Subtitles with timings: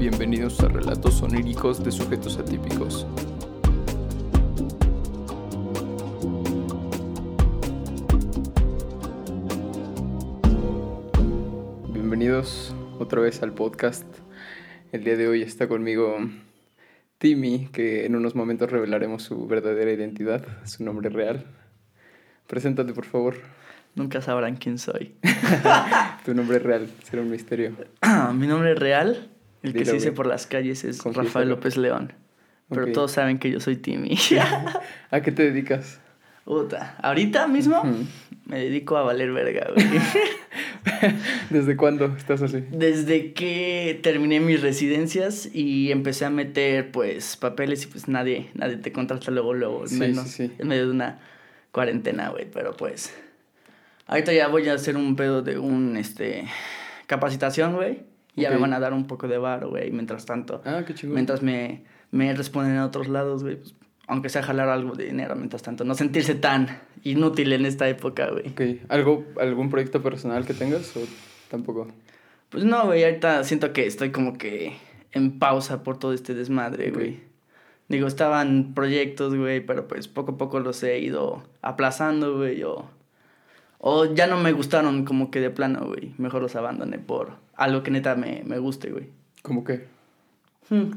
[0.00, 3.06] Bienvenidos a relatos oníricos de sujetos atípicos.
[11.92, 14.06] Bienvenidos otra vez al podcast.
[14.90, 16.16] El día de hoy está conmigo
[17.18, 21.44] Timmy, que en unos momentos revelaremos su verdadera identidad, su nombre real.
[22.46, 23.34] Preséntate, por favor.
[23.94, 25.14] Nunca sabrán quién soy.
[26.24, 27.76] tu nombre real será un misterio.
[28.32, 29.28] Mi nombre real,
[29.62, 32.12] el que se dice por las calles, es Rafael López León.
[32.68, 34.16] Pero todos saben que yo soy Timmy.
[35.10, 36.00] ¿A qué te dedicas?
[36.44, 37.82] Puta, ahorita mismo
[38.46, 39.86] me dedico a valer verga, güey.
[41.50, 42.64] ¿Desde cuándo estás así?
[42.70, 48.76] Desde que terminé mis residencias y empecé a meter, pues, papeles y pues nadie, nadie
[48.76, 51.20] te contrata luego, luego, menos en medio de una
[51.72, 53.14] cuarentena, güey, pero pues...
[54.06, 56.44] Ahorita ya voy a hacer un pedo de un, este,
[57.06, 58.09] capacitación, güey.
[58.40, 60.62] Y ya me van a dar un poco de bar, güey, mientras tanto.
[60.64, 61.14] Ah, qué chingón.
[61.14, 63.74] Mientras me, me responden en otros lados, güey, pues,
[64.06, 68.28] aunque sea jalar algo de dinero mientras tanto, no sentirse tan inútil en esta época,
[68.30, 68.48] güey.
[68.48, 71.00] Ok, ¿Algo, ¿algún proyecto personal que tengas o
[71.48, 71.86] tampoco?
[72.48, 74.76] Pues no, güey, ahorita siento que estoy como que
[75.12, 77.20] en pausa por todo este desmadre, güey.
[77.88, 82.88] Digo, estaban proyectos, güey, pero pues poco a poco los he ido aplazando, güey, o,
[83.78, 86.14] o ya no me gustaron como que de plano, güey.
[86.18, 89.10] Mejor los abandoné por algo que neta me, me guste, güey.
[89.42, 89.86] ¿Cómo qué?
[90.70, 90.92] Hmm.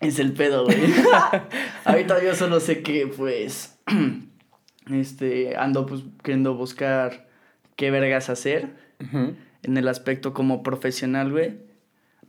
[0.00, 0.78] Es el pedo, güey.
[1.84, 3.78] Ahorita yo solo sé que, pues,
[4.90, 7.28] este, ando pues queriendo buscar
[7.76, 11.58] qué vergas hacer en el aspecto como profesional, güey.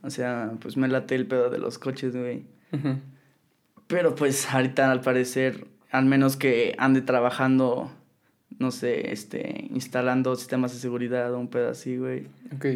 [0.02, 2.44] O sea, pues me late el pedo de los coches, güey.
[3.86, 7.90] Pero pues ahorita al parecer, al menos que ande trabajando,
[8.58, 12.26] no sé, este, instalando sistemas de seguridad o un pedo así, güey.
[12.54, 12.66] Ok.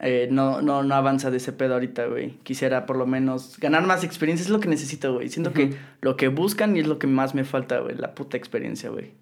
[0.00, 2.30] Eh, no, no, no avanza de ese pedo ahorita, güey.
[2.42, 5.28] Quisiera por lo menos ganar más experiencia, es lo que necesito, güey.
[5.28, 8.36] Siento que lo que buscan y es lo que más me falta, güey, la puta
[8.36, 9.12] experiencia, güey.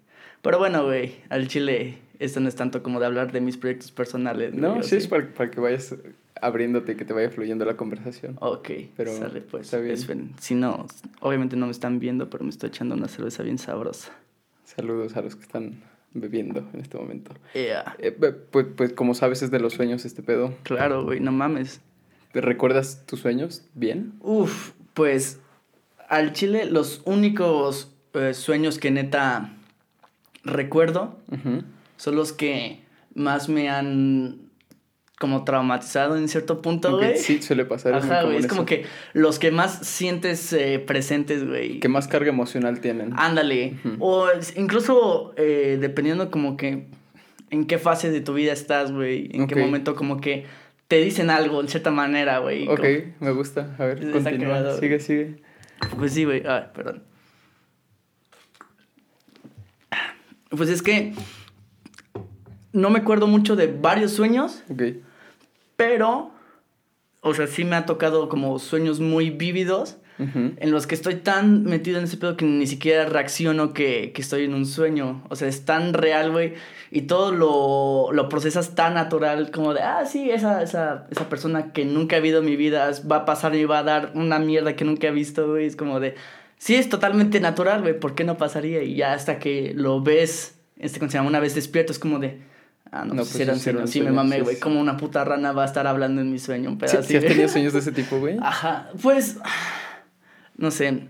[0.41, 3.91] Pero bueno, güey, al chile, esto no es tanto como de hablar de mis proyectos
[3.91, 4.53] personales.
[4.53, 5.95] No, sí, es para, para, que vayas
[6.41, 8.35] abriéndote, que te vaya fluyendo la conversación.
[8.41, 9.73] Ok, pero sale pues.
[10.39, 10.85] si no,
[11.21, 14.11] obviamente no me están viendo, pero me estoy echando una cerveza bien sabrosa.
[14.65, 15.81] Saludos a los que están
[16.13, 17.33] bebiendo en este momento.
[17.53, 17.95] Yeah.
[17.99, 20.53] Eh, pues, pues, como sabes, es de los sueños este pedo.
[20.63, 21.81] Claro, güey, no mames.
[22.31, 24.13] ¿Te recuerdas tus sueños bien?
[24.21, 25.39] Uf, pues
[26.09, 29.53] al chile los únicos eh, sueños que neta
[30.43, 31.17] recuerdo
[31.97, 32.81] son los que
[33.15, 34.42] más me han
[35.19, 37.17] como traumatizado en cierto punto, güey.
[37.17, 37.93] Sí, suele pasar.
[37.93, 38.37] Ajá, güey.
[38.37, 41.79] Es como que los que más sientes eh, presentes, güey.
[41.79, 43.13] Que más carga emocional tienen.
[43.15, 43.77] Ándale.
[43.99, 46.87] O incluso eh, dependiendo como que
[47.51, 49.29] en qué fase de tu vida estás, güey.
[49.33, 50.45] En qué momento como que
[50.87, 52.67] te dicen algo en cierta manera, güey.
[52.67, 52.83] Ok,
[53.19, 53.75] me gusta.
[53.77, 54.77] A ver, continúa.
[54.77, 55.41] Sigue, sigue.
[55.97, 56.43] Pues sí, güey.
[56.45, 57.03] Ah, perdón.
[60.49, 61.13] Pues es que
[62.73, 64.63] no me acuerdo mucho de varios sueños.
[64.69, 64.83] Ok.
[65.77, 66.31] Pero,
[67.21, 69.97] o sea, sí me ha tocado como sueños muy vívidos.
[70.19, 74.21] En los que estoy tan metido en ese pedo que ni siquiera reacciono que, que
[74.21, 75.21] estoy en un sueño.
[75.29, 76.53] O sea, es tan real, güey.
[76.91, 81.73] Y todo lo, lo, procesas tan natural como de, ah, sí, esa, esa, esa persona
[81.73, 84.39] que nunca he visto en mi vida va a pasar y va a dar una
[84.39, 85.65] mierda que nunca he visto, güey.
[85.65, 86.15] Es como de,
[86.57, 87.99] sí, es totalmente natural, güey.
[87.99, 88.81] ¿Por qué no pasaría?
[88.83, 92.19] Y ya hasta que lo ves, este, como se llama, una vez despierto, es como
[92.19, 92.39] de,
[92.93, 94.59] Ah, no, no pues, pues Sí, me mamé, güey.
[94.59, 97.01] Como una puta rana va a estar hablando en mi sueño un pedazo.
[97.01, 98.37] ¿Sí, has tenido sueños de ese tipo, güey?
[98.39, 98.91] Ajá.
[99.01, 99.37] Pues.
[100.57, 101.07] No sé.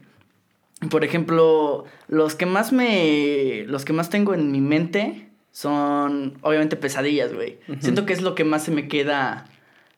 [0.90, 3.66] Por ejemplo, los que más me.
[3.68, 6.38] Los que más tengo en mi mente son.
[6.42, 7.60] Obviamente pesadillas, güey.
[7.82, 9.46] Siento que es lo que más se me queda.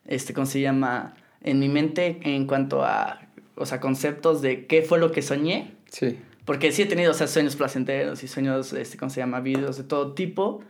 [0.06, 1.14] Este, ¿cómo se llama?
[1.40, 3.20] En mi mente en cuanto a.
[3.54, 5.76] O sea, conceptos de qué fue lo que soñé.
[5.88, 6.18] Sí.
[6.44, 9.38] Porque sí he tenido, o sea, sueños placenteros y sueños, este, ¿cómo se llama?
[9.38, 10.64] Videos de todo tipo.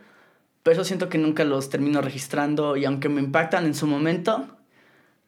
[0.67, 4.49] Pero eso siento que nunca los termino registrando y aunque me impactan en su momento,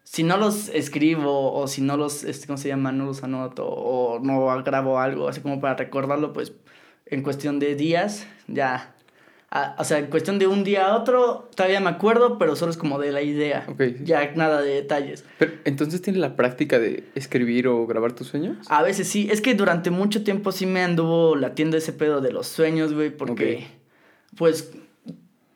[0.03, 2.91] si no los escribo o si no los, este, ¿cómo se llama?
[2.91, 6.51] No los anoto o no grabo algo así como para recordarlo, pues
[7.05, 8.93] en cuestión de días ya...
[9.77, 12.77] o sea, en cuestión de un día a otro, todavía me acuerdo, pero solo es
[12.77, 13.65] como de la idea.
[14.03, 15.23] Ya nada de detalles.
[15.37, 18.57] Pero, ¿Entonces tienes la práctica de escribir o grabar tus sueños?
[18.67, 19.29] A veces sí.
[19.31, 23.09] Es que durante mucho tiempo sí me anduvo latiendo ese pedo de los sueños, güey,
[23.09, 23.79] porque...
[24.37, 24.73] Pues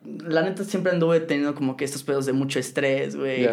[0.05, 3.50] la neta siempre anduve teniendo como que estos pedos de mucho estrés, güey.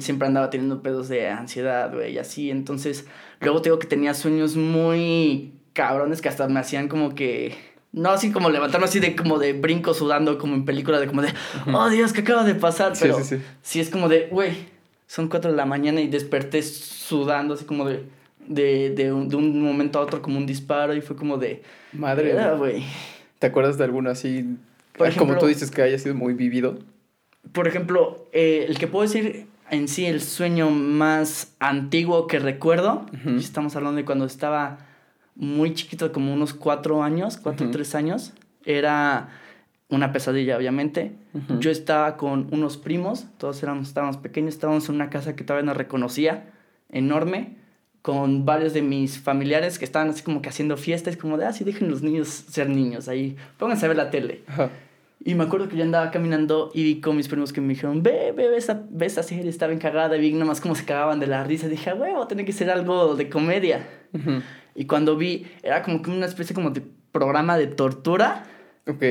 [0.00, 2.50] Siempre andaba teniendo pedos de ansiedad, güey, y así.
[2.50, 3.06] Entonces,
[3.40, 7.54] luego tengo que tenía sueños muy cabrones que hasta me hacían como que...
[7.92, 11.20] No así como levantarme así de como de brinco sudando como en película de como
[11.22, 11.28] de...
[11.72, 12.94] Oh, Dios, ¿qué acaba de pasar?
[12.98, 13.42] Pero sí, sí, sí.
[13.60, 14.54] sí es como de, güey,
[15.06, 18.04] son 4 de la mañana y desperté sudando, así como de,
[18.48, 21.62] de, de, un, de un momento a otro, como un disparo, y fue como de...
[21.92, 22.82] Madre, "Ah, güey.
[23.38, 24.56] ¿Te acuerdas de alguno así,
[24.96, 26.78] Por ah, como ejemplo- tú dices, que haya sido muy vivido?
[27.52, 33.06] Por ejemplo, eh, el que puedo decir en sí el sueño más antiguo que recuerdo,
[33.36, 34.78] estamos hablando de cuando estaba
[35.34, 38.32] muy chiquito, como unos cuatro años, cuatro o tres años,
[38.64, 39.30] era
[39.88, 41.12] una pesadilla, obviamente.
[41.58, 45.66] Yo estaba con unos primos, todos éramos, estábamos pequeños, estábamos en una casa que todavía
[45.66, 46.50] no reconocía,
[46.90, 47.56] enorme,
[48.02, 51.52] con varios de mis familiares que estaban así como que haciendo fiestas, como de, ah,
[51.52, 54.42] sí, dejen los niños ser niños ahí, pónganse a ver la tele.
[54.48, 54.70] Ajá.
[55.24, 58.02] Y me acuerdo que yo andaba caminando y vi con mis primos que me dijeron,
[58.02, 60.16] ve, ve, ve esta, ve esta serie, está bien cagada.
[60.16, 61.68] Y vi nomás cómo se cagaban de la risa.
[61.68, 63.86] dije, "Ah, huevo, tiene que ser algo de comedia.
[64.74, 66.82] Y cuando vi, era como que una especie como de
[67.12, 68.46] programa de tortura.
[68.86, 69.02] Ok.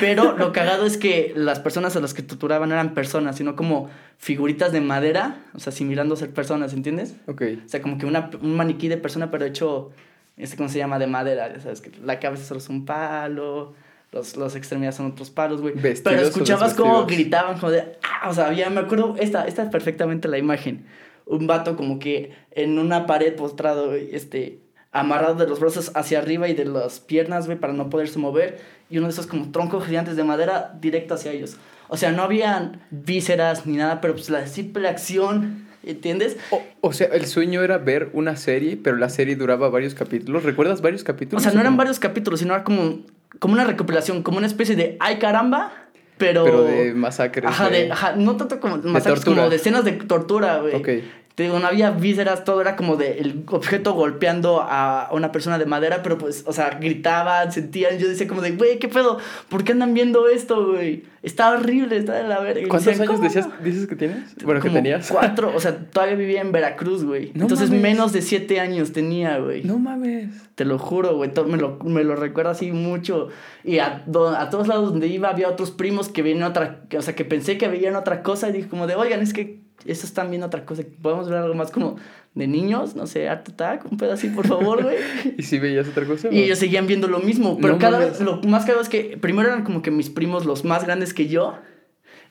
[0.00, 3.88] Pero lo cagado es que las personas a las que torturaban eran personas, sino como
[4.18, 7.14] figuritas de madera, o sea, simulando ser personas, ¿entiendes?
[7.28, 7.42] Ok.
[7.64, 9.90] O sea, como que una, un maniquí de persona, pero hecho,
[10.36, 10.98] este, ¿cómo se llama?
[10.98, 13.74] De madera, ya sabes, que la cabeza solo es un palo,
[14.10, 15.74] los, los extremidades son otros palos, güey.
[15.74, 17.06] ¿Vestidos Pero escuchabas desvestidos?
[17.06, 20.84] gritaban, como de, ah, o sea, ya me acuerdo, esta, esta es perfectamente la imagen.
[21.26, 24.58] Un vato como que en una pared postrado, güey, este,
[24.92, 28.60] amarrado de los brazos hacia arriba y de las piernas, güey, para no poderse mover,
[28.90, 31.56] y uno de esos como troncos gigantes de madera directo hacia ellos.
[31.88, 36.36] O sea, no habían vísceras ni nada, pero pues la simple acción, ¿entiendes?
[36.50, 40.42] O, o sea, el sueño era ver una serie, pero la serie duraba varios capítulos.
[40.42, 41.42] ¿Recuerdas varios O capítulos?
[41.42, 43.00] sea, no eran varios capítulos, sino era como,
[43.38, 45.72] como una recopilación, como una especie de ay caramba,
[46.18, 46.44] pero.
[46.44, 47.44] Pero de masacres.
[47.50, 49.36] Ajá, de, ajá, no tanto como masacres, tortura.
[49.38, 50.74] como de escenas de tortura, güey.
[50.74, 50.88] Ok.
[51.34, 55.58] Te digo, no había vísceras, todo era como de el objeto golpeando a una persona
[55.58, 57.98] de madera, pero pues, o sea, gritaban, sentían.
[57.98, 59.18] Yo decía como de, güey, ¿qué pedo?
[59.48, 61.04] ¿Por qué andan viendo esto, güey?
[61.22, 62.66] Está horrible, está de la verga.
[62.68, 63.64] ¿Cuántos decían, años "¿Cómo decías, no?".
[63.64, 64.34] dices que tienes?
[64.44, 65.08] Bueno, que tenías.
[65.12, 67.30] Cuatro, o sea, todavía vivía en Veracruz, güey.
[67.34, 67.82] No Entonces mames.
[67.82, 69.62] menos de siete años tenía, güey.
[69.62, 70.30] No mames.
[70.54, 73.28] Te lo juro, güey, me lo, me lo recuerdo así mucho.
[73.64, 74.04] Y a,
[74.36, 77.56] a todos lados donde iba había otros primos que veían otra, o sea, que pensé
[77.56, 80.64] que veían otra cosa y dije como de, oigan, es que estos están viendo otra
[80.64, 81.96] cosa, podemos ver algo más como
[82.34, 84.96] de niños, no sé, Art Attack, un así, por favor, güey.
[85.38, 86.28] ¿Y si veías otra cosa?
[86.30, 89.18] y ellos seguían viendo lo mismo, pero No cada vez, lo más caro es que
[89.20, 91.56] primero eran como que mis primos los más grandes que yo.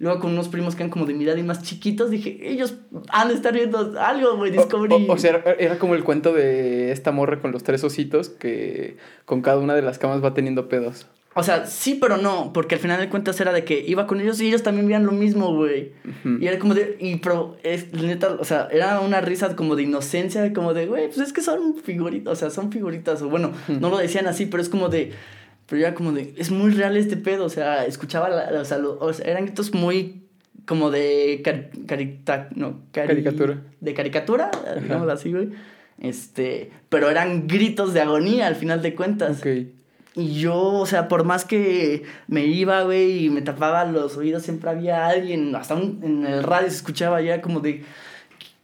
[0.01, 2.74] Luego con unos primos que eran como de mi edad y más chiquitos, dije, ellos
[3.09, 5.06] han de estar viendo algo, güey, Discovery.
[5.07, 8.30] O, o sea, era, era como el cuento de esta morra con los tres ositos
[8.30, 11.06] que con cada una de las camas va teniendo pedos.
[11.36, 14.19] O sea, sí, pero no, porque al final de cuentas era de que iba con
[14.19, 15.92] ellos y ellos también veían lo mismo, güey.
[16.39, 19.83] Y era como de, y pero, es, neta, o sea, era una risa como de
[19.83, 23.51] inocencia, como de, güey, pues es que son figuritas, o sea, son figuritas, o bueno,
[23.68, 25.12] no lo decían así, pero es como de,
[25.72, 28.78] pero era como de, es muy real este pedo, o sea, escuchaba, la, o, sea,
[28.78, 30.24] lo- o sea, eran gritos muy
[30.66, 33.62] como de cari- carita, no, cari- Caricatura.
[33.80, 34.52] De caricatura,
[34.82, 35.50] digámoslo así, güey.
[35.98, 39.38] Este, pero eran gritos de agonía al final de cuentas.
[40.14, 44.44] Y yo, o sea, por más que me iba, güey, y me tapaba los oídos,
[44.44, 47.84] siempre había alguien, hasta un- en el radio se escuchaba ya como de,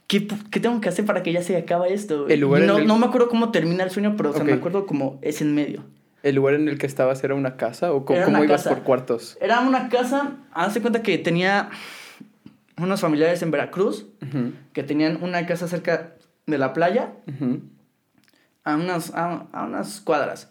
[0.08, 2.24] ¿qué, qué tengo que hacer para que ya se acabe esto?
[2.24, 4.32] güey?" El lugar en no, el- no me acuerdo cómo termina el sueño, pero o
[4.34, 5.84] sea, me acuerdo como es en medio.
[6.28, 8.70] ¿El lugar en el que estabas era una casa o cómo, ibas casa.
[8.70, 9.38] por cuartos?
[9.40, 11.70] Era una casa, hazte cuenta que tenía
[12.76, 14.06] unos familiares en Veracruz,
[14.72, 16.14] que tenían una casa cerca
[16.46, 17.12] de la playa,
[18.64, 20.50] a unas, a, a unas cuadras.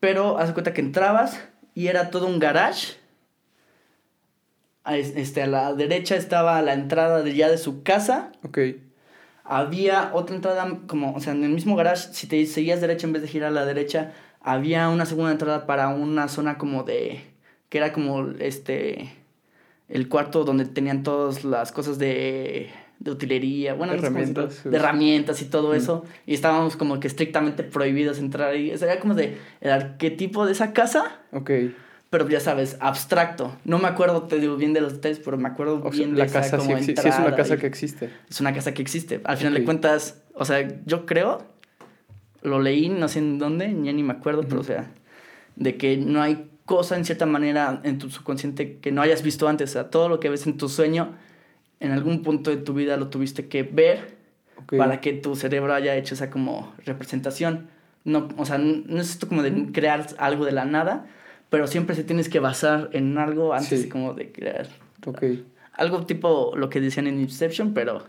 [0.00, 1.40] Pero haz cuenta que entrabas
[1.74, 2.94] y era todo un garage.
[4.84, 8.32] A, es- este, a la derecha estaba la entrada de ya de su casa.
[8.42, 8.58] Ok.
[9.44, 13.12] Había otra entrada como, o sea, en el mismo garage, si te seguías derecha en
[13.12, 14.12] vez de girar a la derecha,
[14.44, 17.22] había una segunda entrada para una zona como de,
[17.70, 19.10] que era como este,
[19.88, 24.76] el cuarto donde tenían todas las cosas de, de utilería, bueno, no sé Herramientas, de
[24.76, 29.00] herramientas y todo eso, y estábamos como que estrictamente prohibidos entrar ahí, o sea, era
[29.00, 31.50] como de, el arquetipo de esa casa, Ok.
[32.10, 33.56] pero ya sabes, abstracto.
[33.64, 36.18] No me acuerdo te digo, bien de los detalles, pero me acuerdo O bien de
[36.18, 38.10] la esa casa sí, como sí es una casa y- que existe.
[38.30, 39.20] es una casa que existe.
[39.24, 39.58] Al final Ok.
[39.60, 41.42] de cuentas, o sea, yo creo,
[42.44, 44.90] lo leí, no sé en dónde, ya ni me acuerdo, pero o sea,
[45.56, 49.48] de que no hay cosa en cierta manera en tu subconsciente que no hayas visto
[49.48, 49.70] antes.
[49.70, 51.14] O sea, todo lo que ves en tu sueño,
[51.80, 54.14] en algún punto de tu vida lo tuviste que ver
[54.78, 57.68] para que tu cerebro haya hecho esa como representación.
[58.04, 61.06] No, o sea, no es esto como de crear algo de la nada,
[61.50, 63.88] pero siempre se tienes que basar en algo antes Sí.
[63.88, 64.68] como de crear.
[65.72, 68.04] Algo tipo lo que decían en Inception, pero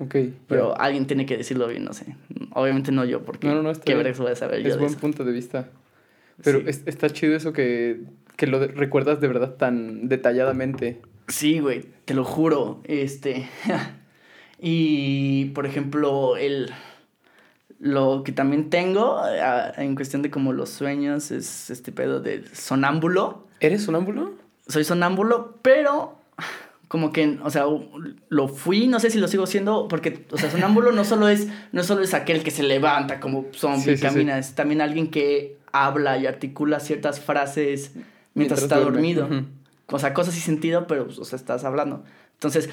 [0.00, 0.16] Ok.
[0.48, 2.16] pero alguien tiene que decirlo bien, no sé.
[2.52, 4.94] Obviamente no yo, porque No, no, qué vergüenza voy a saber yo Es de buen
[4.94, 5.68] punto de vista.
[6.42, 6.64] Pero Sí.
[6.68, 8.00] es- está chido eso que,
[8.36, 11.00] que lo de- recuerdas de verdad tan detalladamente.
[11.28, 12.80] Sí, güey, te lo juro.
[12.84, 13.46] Este.
[14.62, 16.70] Y, por ejemplo, el...
[17.78, 19.22] Lo que también tengo
[19.78, 23.46] en cuestión de como los sueños es este pedo del sonámbulo.
[23.60, 24.34] ¿Eres sonámbulo?
[24.68, 26.18] Soy sonámbulo, pero
[26.90, 27.66] como que, o sea,
[28.30, 31.46] lo fui, no sé si lo sigo siendo, porque, o sea, sonámbulo no solo es,
[31.70, 35.56] no solo es aquel que se levanta como zombie y camina, es también alguien que
[35.70, 37.92] habla y articula ciertas frases
[38.34, 39.28] mientras, está dormido.
[39.86, 42.02] O sea, cosas sin sentido, pero, o sea, estás hablando.
[42.32, 42.68] Entonces,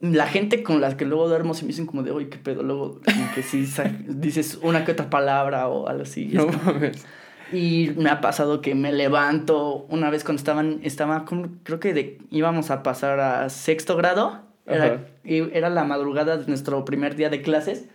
[0.00, 2.64] la gente con la que luego duermo se me dicen como de, oye, qué pedo,
[2.64, 3.64] luego como que si
[4.08, 6.24] dices una que otra palabra o algo así.
[6.32, 7.06] No mames.
[7.52, 11.24] Y me ha pasado que me levanto una vez cuando estaban, estaba,
[11.62, 14.40] creo que de, íbamos a pasar a sexto grado.
[14.64, 17.88] Era, era la madrugada de nuestro primer día de clases.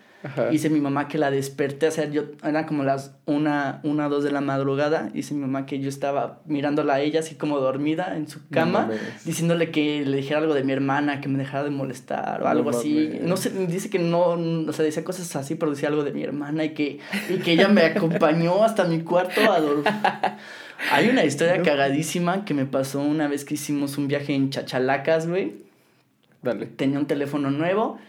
[0.52, 4.24] Dice mi mamá que la desperté, o sea, yo, era como las una, una, dos
[4.24, 5.10] de la madrugada.
[5.14, 8.90] Dice mi mamá que yo estaba mirándola a ella así como dormida en su cama,
[9.26, 12.72] diciéndole que le dijera algo de mi hermana, que me dejara de molestar o algo
[12.72, 13.20] así.
[13.22, 16.24] No sé, dice que no, o sea, decía cosas así, pero decía algo de mi
[16.24, 19.86] hermana y que, y que ella me acompañó hasta mi cuarto a dormir.
[20.92, 25.28] Hay una historia cagadísima que me pasó una vez que hicimos un viaje en Chachalacas,
[25.28, 25.56] güey.
[26.42, 26.66] Dale.
[26.66, 28.00] Tenía un teléfono nuevo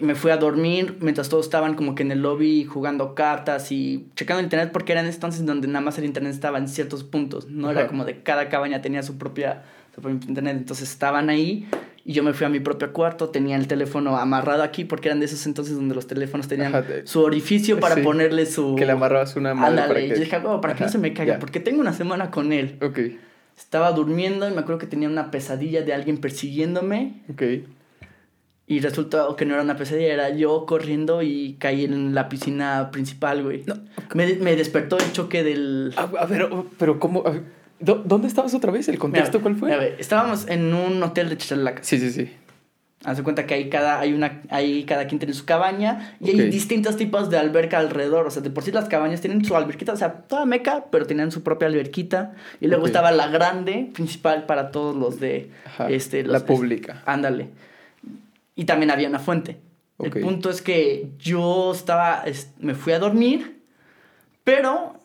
[0.00, 4.08] me fui a dormir mientras todos estaban como que en el lobby jugando cartas y
[4.16, 7.70] checando internet porque eran entonces donde nada más el internet estaba en ciertos puntos, no
[7.70, 9.62] era como de cada cabaña tenía su propia,
[9.94, 11.66] su propia internet, entonces estaban ahí
[12.04, 15.20] y yo me fui a mi propio cuarto, tenía el teléfono amarrado aquí porque eran
[15.20, 18.76] de esos entonces donde los teléfonos tenían su orificio para ponerle su...
[18.76, 20.06] Que le amarrabas una madre para que...
[20.06, 22.52] Y yo dije, oh, para que no se me caiga, porque tengo una semana con
[22.52, 22.76] él.
[22.82, 22.98] Ok.
[23.56, 27.22] Estaba durmiendo y me acuerdo que tenía una pesadilla de alguien persiguiéndome.
[27.30, 27.42] Ok.
[28.66, 32.90] Y resultó que no era una pesadilla, era yo corriendo y caí en la piscina
[32.90, 33.62] principal, güey.
[33.66, 33.74] No.
[34.14, 35.92] Me, me, despertó el choque del...
[35.96, 37.24] A, ver, pero ¿cómo?
[37.78, 38.88] ¿Dónde estabas otra vez?
[38.88, 39.72] ¿El contexto cuál fue?
[39.74, 41.82] A ver, estábamos en un hotel de Chachalaca.
[41.82, 42.32] Sí, sí, sí.
[43.04, 46.30] Haz de cuenta que ahí cada, hay una, ahí cada quien tiene su cabaña y
[46.30, 48.26] hay distintos tipos de alberca alrededor.
[48.26, 51.04] O sea, de por sí las cabañas tienen su alberquita, o sea, toda meca, pero
[51.04, 52.32] tenían su propia alberquita.
[52.62, 55.50] Y luego estaba la grande, principal para todos los de...
[55.90, 57.02] este, la pública.
[57.04, 57.50] ándale
[58.54, 59.60] y también había una fuente.
[59.98, 62.24] El punto es que yo estaba,
[62.58, 63.62] me fui a dormir,
[64.42, 64.98] pero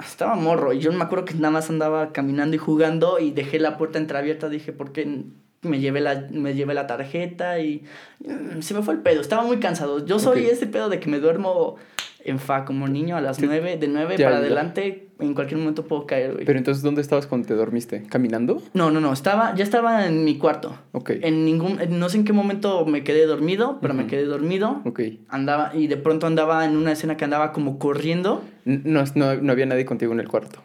[0.00, 3.58] estaba morro y yo me acuerdo que nada más andaba caminando y jugando y dejé
[3.58, 5.24] la puerta entreabierta, dije, ¿por qué
[5.62, 7.84] me llevé la, me llevé la tarjeta y
[8.20, 10.04] mm, se me fue el pedo, estaba muy cansado.
[10.04, 11.76] Yo soy ese pedo de que me duermo
[12.24, 16.06] en fa como niño a las nueve, de nueve para adelante, en cualquier momento puedo
[16.06, 16.44] caer, güey.
[16.44, 18.02] Pero entonces, ¿dónde estabas cuando te dormiste?
[18.04, 18.62] ¿Caminando?
[18.74, 20.76] No, no, no, estaba, ya estaba en mi cuarto.
[20.92, 21.10] Ok.
[21.22, 24.82] En ningún, no sé en qué momento me quedé dormido, pero me quedé dormido.
[24.84, 25.00] Ok.
[25.28, 28.42] Andaba, y de pronto andaba en una escena que andaba como corriendo.
[28.64, 30.60] No, no, no había nadie contigo en el cuarto.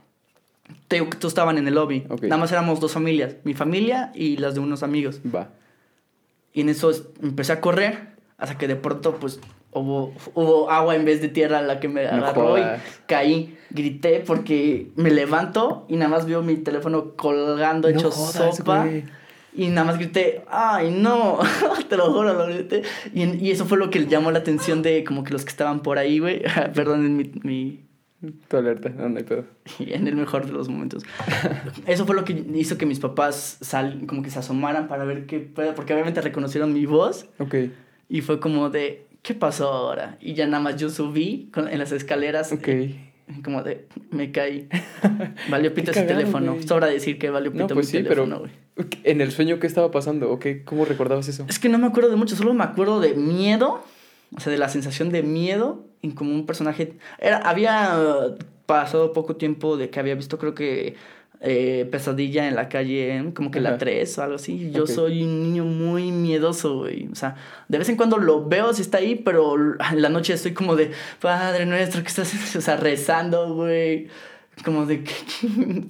[0.87, 2.05] Te digo que tú estaban en el lobby.
[2.21, 5.21] Nada más éramos dos familias, mi familia y las de unos amigos.
[5.33, 5.49] Va.
[6.53, 6.91] Y en eso
[7.21, 9.39] empecé a correr hasta que de pronto pues
[9.71, 12.63] hubo, hubo agua en vez de tierra la que me agarró y
[13.07, 18.87] caí, grité porque me levanto y nada más veo mi teléfono colgando hecho sopa.
[19.57, 21.39] Y nada más grité, ay, no,
[21.89, 22.83] te lo juro, lo grité.
[23.13, 25.79] Y, y, eso fue lo que llamó la atención de como que los que estaban
[25.79, 26.43] por ahí, güey.
[26.73, 27.85] Perdón, mi, mi...
[28.47, 29.45] Tu alerta, no, hay pedo.
[29.79, 31.03] Y en el mejor de los momentos.
[31.85, 35.25] eso fue lo que hizo que mis papás sal, como que se asomaran para ver
[35.25, 35.39] qué
[35.75, 37.27] porque obviamente reconocieron mi voz.
[37.39, 37.55] Ok.
[38.07, 40.17] Y fue como de, ¿qué pasó ahora?
[40.21, 42.51] Y ya nada más yo subí en las escaleras.
[42.51, 42.69] Ok.
[43.43, 44.69] como de, me caí.
[45.49, 46.57] Valió pito ese teléfono.
[46.65, 48.51] Sobra decir que valió pito pues mi teléfono, güey.
[49.03, 50.29] ¿En el sueño qué estaba pasando?
[50.31, 51.45] ¿O qué, ¿Cómo recordabas eso?
[51.47, 53.83] Es que no me acuerdo de mucho, solo me acuerdo de miedo.
[54.35, 55.85] O sea, de la sensación de miedo.
[56.11, 56.93] Como un personaje.
[57.19, 58.35] Era, había
[58.65, 60.95] pasado poco tiempo de que había visto, creo que
[61.41, 64.71] eh, pesadilla en la calle, como que la 3 o algo así.
[64.71, 67.07] Yo soy un niño muy miedoso, güey.
[67.11, 67.35] O sea,
[67.67, 70.75] de vez en cuando lo veo si está ahí, pero en la noche estoy como
[70.75, 72.45] de, Padre nuestro, ¿qué estás haciendo?
[72.57, 74.07] O sea, rezando, güey.
[74.63, 75.03] Como de,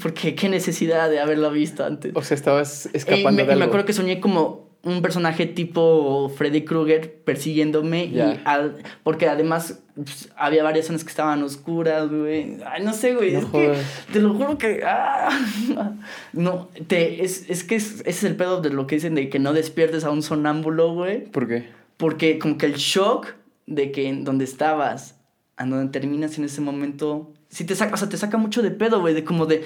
[0.02, 0.34] ¿por qué?
[0.34, 2.12] ¿Qué necesidad de haberlo visto antes?
[2.16, 3.60] O sea, estabas escapando de algo.
[3.60, 8.22] me acuerdo que soñé como un personaje tipo Freddy Krueger persiguiéndome y
[9.04, 12.58] porque además pues, había varias zonas que estaban oscuras, güey.
[12.66, 13.34] Ay, no sé, güey.
[13.34, 13.74] es que
[14.14, 15.30] te lo juro que ah,
[16.34, 19.40] no te es, es que ese es el pedo de lo que dicen de que
[19.40, 21.26] no despiertes a un sonámbulo, güey.
[21.26, 21.68] ¿Por qué?
[21.98, 23.34] Porque como que el shock
[23.66, 25.20] de que en donde estabas
[25.58, 28.70] a donde terminas en ese momento sí te saca, o sea, te saca mucho de
[28.70, 29.64] pedo, güey, de como de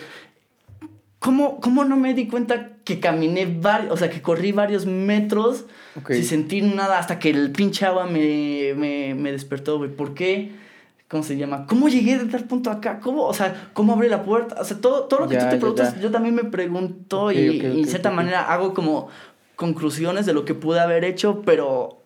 [1.19, 5.65] ¿Cómo, ¿Cómo, no me di cuenta que caminé varios, o sea, que corrí varios metros
[6.07, 9.91] sin sentir nada hasta que el pinche agua me, me, me despertó, güey?
[9.91, 10.51] ¿Por qué?
[11.07, 11.67] ¿Cómo se llama?
[11.67, 12.99] ¿Cómo llegué de tal punto acá?
[12.99, 14.59] ¿Cómo, o sea, cómo abrí la puerta?
[14.59, 17.59] O sea, todo, todo lo que tú te preguntas, yo también me pregunto y, y,
[17.81, 19.09] en cierta manera hago como
[19.55, 22.01] conclusiones de lo que pude haber hecho, pero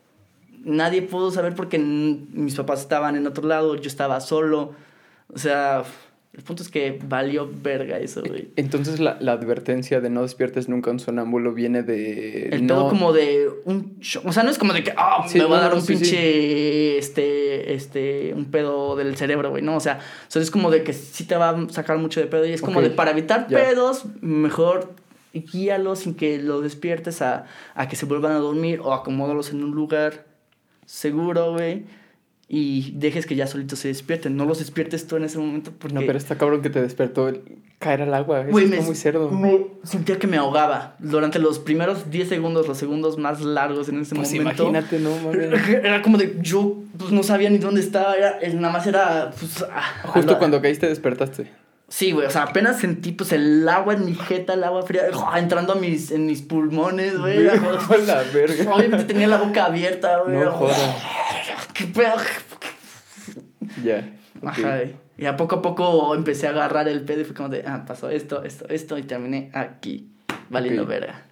[0.66, 4.74] nadie pudo saber porque mis papás estaban en otro lado, yo estaba solo.
[5.34, 5.84] O sea,
[6.36, 8.50] el punto es que valió verga eso, güey.
[8.56, 12.50] Entonces la, la advertencia de no despiertes nunca un sonámbulo viene de.
[12.50, 14.00] El todo como de un.
[14.24, 16.98] O sea, no es como de que, ah, me va a dar un pinche.
[16.98, 17.76] Este.
[17.76, 18.34] Este.
[18.34, 19.62] Un pedo del cerebro, güey.
[19.62, 20.00] No, o sea,
[20.34, 22.48] es como de que sí te va a sacar mucho de pedo.
[22.48, 24.96] Y es como de para evitar pedos, mejor
[25.34, 29.64] guíalos sin que lo despiertes a, a que se vuelvan a dormir o acomódalos en
[29.64, 30.26] un lugar
[30.86, 31.86] seguro, güey
[32.56, 34.38] y dejes que ya solitos se despierten.
[34.38, 35.96] No los despiertes tú en ese momento porque...
[35.96, 37.42] No, pero está cabrón que te despertó el
[37.80, 38.42] caer al agua.
[38.42, 39.32] Eso muy cerdo.
[39.32, 40.96] Me sentía que me ahogaba.
[41.00, 44.70] Durante los primeros 10 segundos, los segundos más largos en ese pues momento.
[44.70, 45.32] imagínate, ¿no?
[45.34, 46.38] Era como de...
[46.42, 48.14] Yo pues no sabía ni dónde estaba.
[48.16, 49.32] Era, nada más era...
[49.32, 51.50] Pues, ah, Justo cuando caíste despertaste.
[51.88, 55.04] Sí, güey, o sea, apenas sentí pues el agua en mi jeta, el agua fría,
[55.38, 57.44] entrando a mis, en mis pulmones, güey.
[57.44, 58.76] la verga.
[58.76, 60.38] Obviamente tenía la boca abierta, güey.
[60.38, 60.68] No.
[61.74, 62.16] ¿Qué pedo?
[63.84, 64.14] Ya.
[64.44, 64.82] Ajá,
[65.18, 67.86] Y a poco a poco empecé a agarrar el pedo y fue como de, ah,
[67.88, 70.12] pasó esto, esto, esto, y terminé aquí,
[70.50, 71.24] valiendo verga.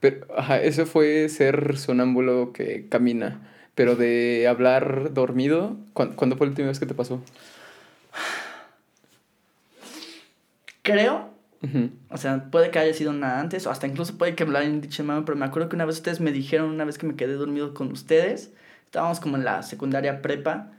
[0.00, 3.40] Pero, ajá, eso fue ser sonámbulo que camina.
[3.74, 7.22] Pero de hablar dormido, ¿cuándo, fue la última vez que te pasó?
[10.82, 11.30] Creo.
[12.10, 14.58] O sea, puede que haya sido una antes, o hasta incluso puede que me lo
[14.58, 17.16] hayan dicho pero me acuerdo que una vez ustedes me dijeron, una vez que me
[17.16, 18.52] quedé dormido con ustedes,
[18.88, 20.72] estábamos como en la secundaria prepa.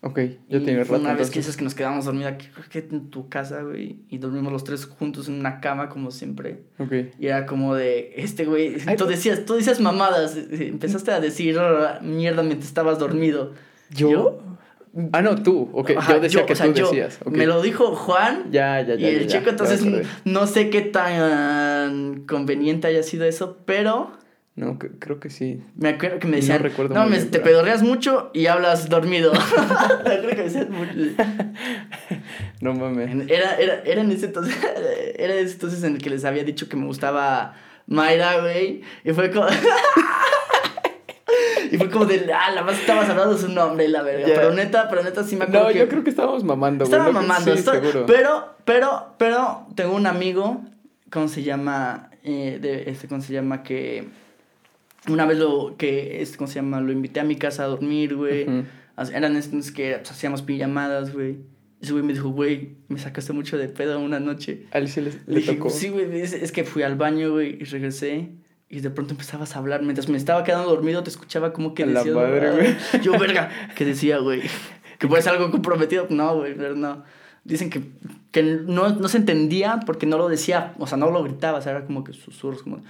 [0.00, 0.18] Ok,
[0.48, 0.96] yo tenía rato.
[0.96, 4.18] Una vez que dices que nos quedamos dormidos aquí, que en tu casa, güey, y
[4.18, 6.64] dormimos los tres juntos en una cama, como siempre.
[6.78, 6.92] Ok.
[7.20, 11.56] Y era como de, este güey, tú decías, tú dices mamadas, empezaste a decir
[12.02, 13.52] mierda mientras estabas dormido.
[13.90, 14.42] ¿Yo?
[15.12, 15.70] Ah, no, tú.
[15.72, 17.20] Ok, yo decía que tú decías.
[17.30, 18.50] Me lo dijo Juan.
[18.50, 19.10] Ya, ya, ya.
[19.10, 19.86] Y el chico, entonces,
[20.24, 24.10] no sé qué tan conveniente haya sido eso, pero
[24.54, 25.62] no, creo que sí.
[25.76, 29.32] Me acuerdo que me decían, no, recuerdo no me, te pedorreas mucho y hablas dormido.
[30.04, 30.92] creo que me decían mucho.
[32.60, 33.30] No mames.
[33.30, 34.54] Era, era, era en ese entonces,
[35.16, 37.54] era ese entonces en el que les había dicho que me gustaba
[37.86, 38.82] Mayra, güey.
[39.04, 39.46] Y fue como...
[41.70, 44.26] y fue como de, ah, la más estabas hablando de su nombre, la verga.
[44.26, 46.92] Pero neta, pero neta sí me acuerdo No, yo creo que estábamos mamando, güey.
[46.92, 48.04] Estábamos mamando, sí, seguro.
[48.04, 50.60] Pero, pero, pero, tengo un amigo,
[51.10, 52.10] ¿cómo se llama?
[52.22, 53.62] Eh, de, este, ¿cómo se llama?
[53.62, 54.20] Que
[55.08, 56.80] una vez lo que, es, ¿cómo se llama?
[56.80, 58.46] Lo invité a mi casa a dormir, güey.
[59.12, 61.38] Eran estos que pues, hacíamos pijamadas, güey.
[61.80, 64.66] Ese güey me dijo, güey, me sacaste mucho de pedo una noche.
[64.72, 65.70] ¿A Alicia le, le, tocó?
[65.70, 68.30] Sí, güey, es, que fui al baño, güey, y regresé.
[68.68, 69.82] Y de pronto empezabas a hablar.
[69.82, 72.12] Mientras me estaba quedando dormido, te escuchaba como que decía...
[72.12, 72.76] La madre, güey.
[73.02, 74.42] Yo, verga, que decía, güey.
[74.98, 76.06] Que puede ser algo comprometido.
[76.08, 77.02] No, güey, pero no.
[77.44, 77.82] Dicen que,
[78.30, 81.62] que no, no se entendía porque no lo decía, o sea, no lo gritaba, o
[81.62, 82.82] sea, era como que susurros, como...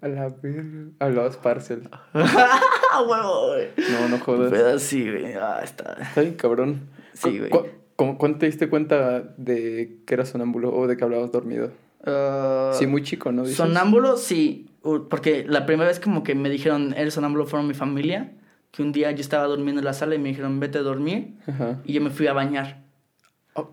[0.00, 0.90] A la verga.
[0.98, 1.88] Hablabas parcel.
[2.14, 3.68] huevo, güey.
[3.76, 4.50] No, no jodas.
[4.50, 5.34] Pero sí, güey.
[5.34, 5.96] Ah, está.
[6.00, 6.88] Está bien cabrón.
[7.14, 7.50] Sí, güey.
[7.96, 11.70] ¿Cuándo te diste cuenta de que eras sonámbulo o de que hablabas dormido?
[12.04, 13.44] Uh, sí, muy chico, ¿no?
[13.44, 14.68] Sonámbulo, sí.
[14.82, 18.32] Porque la primera vez como que me dijeron, eres sonámbulo, fueron mi familia.
[18.72, 21.34] Que un día yo estaba durmiendo en la sala y me dijeron, vete a dormir.
[21.84, 22.81] Y yo me fui a bañar.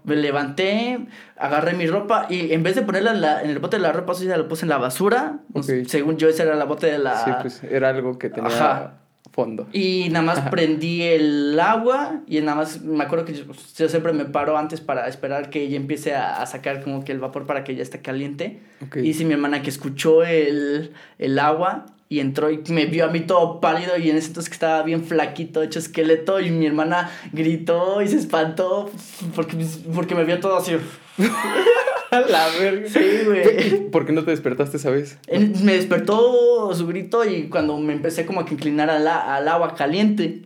[0.03, 0.99] Me levanté,
[1.37, 4.37] agarré mi ropa y en vez de ponerla en, el bote de la ropa sucia,
[4.37, 5.39] la puse en la basura.
[5.87, 7.23] Según yo, ese era el bote de la.
[7.23, 8.93] Sí, pues era algo que tenía
[9.31, 9.67] fondo.
[9.71, 14.25] Y nada más prendí el agua y nada más me acuerdo que yo, siempre me
[14.25, 17.75] paro antes para esperar que ella empiece a, sacar como que el vapor para que
[17.75, 18.59] ya esté caliente.
[19.01, 23.09] Y si mi hermana que escuchó el, el agua y entró y me vio a
[23.09, 26.65] mí todo pálido y en ese entonces que estaba bien flaquito, hecho esqueleto y mi
[26.65, 28.89] hermana gritó y se espantó
[29.35, 29.55] porque,
[29.93, 30.75] porque me vio todo así.
[32.11, 32.89] La verga.
[32.89, 33.91] Sí, güey.
[33.91, 35.19] ¿Por qué no te despertaste esa vez?
[35.63, 39.75] Me despertó su grito y cuando me empecé como a que inclinar al, al agua
[39.75, 40.41] caliente,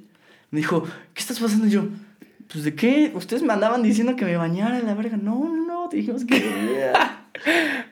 [0.51, 1.67] me dijo, ¿qué estás pasando?
[1.67, 1.85] yo,
[2.51, 3.13] pues de qué?
[3.15, 5.15] Ustedes me andaban diciendo que me bañara la verga.
[5.15, 6.91] No, no, no, dijimos que...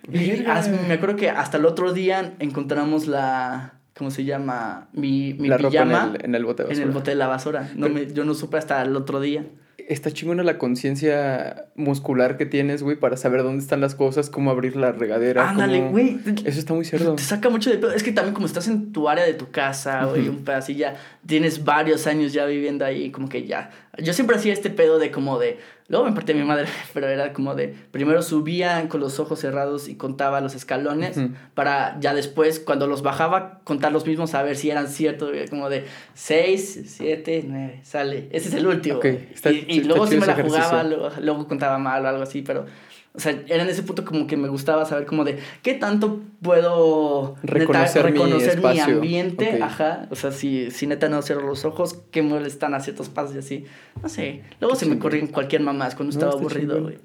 [0.07, 3.73] me acuerdo que hasta el otro día encontramos la.
[3.97, 4.87] ¿Cómo se llama?
[4.93, 6.13] Mi, mi pijama.
[6.21, 6.83] en, el, bote de basura.
[6.83, 7.69] En el bote de la basura.
[7.75, 9.45] No me, yo no supe hasta el otro día
[9.93, 14.51] está chingona la conciencia muscular que tienes, güey, para saber dónde están las cosas, cómo
[14.51, 15.49] abrir la regadera.
[15.49, 16.19] Ándale, güey.
[16.45, 17.15] Eso está muy cerdo.
[17.15, 17.91] Te saca mucho de pedo.
[17.91, 20.95] Es que también como estás en tu área de tu casa, güey, un pedacito ya
[21.25, 23.71] tienes varios años ya viviendo ahí, como que ya.
[23.97, 25.59] Yo siempre hacía este pedo de como de.
[25.91, 27.75] Luego me partí mi madre, pero era como de.
[27.91, 31.19] Primero subía con los ojos cerrados y contaba los escalones,
[31.53, 35.69] para ya después, cuando los bajaba, contar los mismos a ver si eran ciertos, como
[35.69, 38.29] de 6, 7, 9, sale.
[38.31, 39.01] Ese es el último.
[39.03, 42.65] y, luego sí me la jugaba, luego, contaba mal o algo así, pero
[43.13, 46.21] O sea, era en ese punto como que me gustaba saber como de qué tanto
[46.41, 50.07] puedo reconocer, neta, reconocer mi, mi, ambiente, ajá.
[50.09, 53.35] O sea, si, si neta no cierro los ojos, qué muebles están a ciertos pasos
[53.35, 53.65] y así.
[54.01, 54.43] No sé.
[54.61, 56.99] Luego se me corrían cualquier mamás cuando estaba aburrido, güey.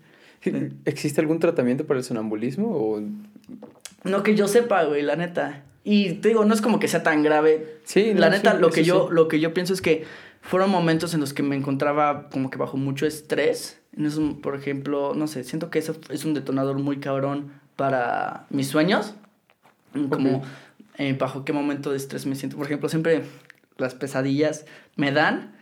[0.85, 3.03] ¿Existe algún tratamiento para el sonambulismo o...?
[4.05, 5.65] No que yo sepa, güey, la neta.
[5.83, 7.79] Y te digo, no es como que sea tan grave.
[7.85, 10.05] Sí, la neta, lo, que yo, lo que yo pienso es que
[10.41, 13.81] fueron momentos en los que me encontraba como que bajo mucho estrés.
[13.97, 18.47] En eso, por ejemplo, no sé, siento que eso es un detonador muy cabrón para
[18.51, 19.15] mis sueños.
[20.11, 20.43] Como
[20.99, 22.57] eh, bajo qué momento de estrés me siento.
[22.57, 23.23] Por ejemplo, siempre
[23.79, 25.57] las pesadillas me dan,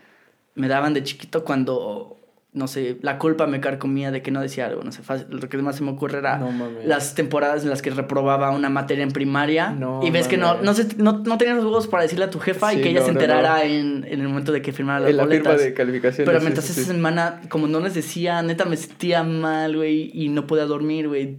[0.54, 2.18] me daban de chiquito cuando
[2.54, 5.58] no sé, la culpa me carcomía de que no decía algo, no sé, lo que
[5.58, 6.40] más se me ocurre era
[6.84, 10.72] las temporadas en las que reprobaba una materia en primaria y ves que no, no,
[10.96, 14.04] no, tenías los huevos para decirle a tu jefa y que ella se enterara en,
[14.08, 16.26] en, el momento de que firmara las en la firma de calificaciones.
[16.26, 20.46] Pero mientras esa semana, como no les decía, neta me sentía mal, güey, y no
[20.46, 21.38] podía dormir, güey,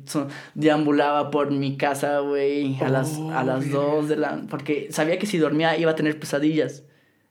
[0.53, 4.41] deambulaba por mi casa, güey, a las, a las dos de la...
[4.49, 6.83] porque sabía que si dormía iba a tener pesadillas.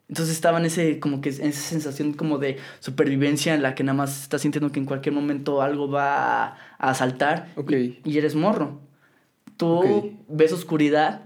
[0.09, 3.85] Entonces estaba en ese, como que, en esa sensación como de supervivencia en la que
[3.85, 8.35] nada más estás sintiendo que en cualquier momento algo va a, a saltar y, eres
[8.35, 8.81] morro.
[9.57, 11.23] Tú ves oscuridad,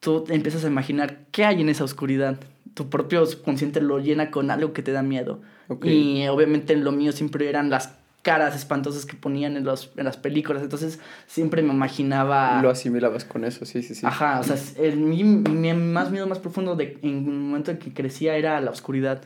[0.00, 2.38] tú empiezas a imaginar qué hay en esa oscuridad.
[2.74, 5.40] Tu propio subconsciente lo llena con algo que te da miedo.
[5.82, 10.16] Y obviamente lo mío siempre eran las caras espantosas que ponían en, los, en las
[10.16, 10.62] películas.
[10.62, 12.62] Entonces siempre me imaginaba...
[12.62, 14.06] Lo asimilabas con eso, sí, sí, sí.
[14.06, 17.78] Ajá, o sea, el, mi, mi más miedo más profundo de, en el momento en
[17.78, 19.22] que crecía era la oscuridad.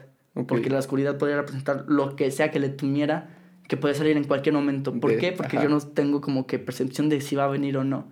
[0.47, 3.29] Porque la oscuridad podía representar lo que sea que le tuviera,
[3.67, 4.93] que puede salir en cualquier momento.
[4.93, 5.31] ¿Por qué?
[5.31, 8.05] Porque yo no tengo como que percepción de si va a venir o no.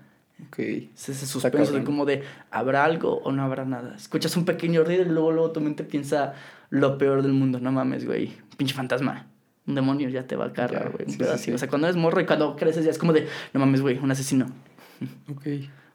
[0.47, 0.57] Ok.
[0.57, 3.95] Es ese suspenso de como de, ¿habrá algo o no habrá nada?
[3.95, 6.33] Escuchas un pequeño ruido y luego, luego tu mente piensa
[6.71, 7.59] lo peor del mundo.
[7.59, 8.33] No mames, güey.
[8.57, 9.27] Pinche fantasma
[9.67, 11.05] un demonio ya te va a cargar, güey.
[11.53, 13.97] O sea, cuando eres morro y cuando creces ya es como de, no mames, güey,
[13.97, 14.47] un asesino.
[15.29, 15.47] Ok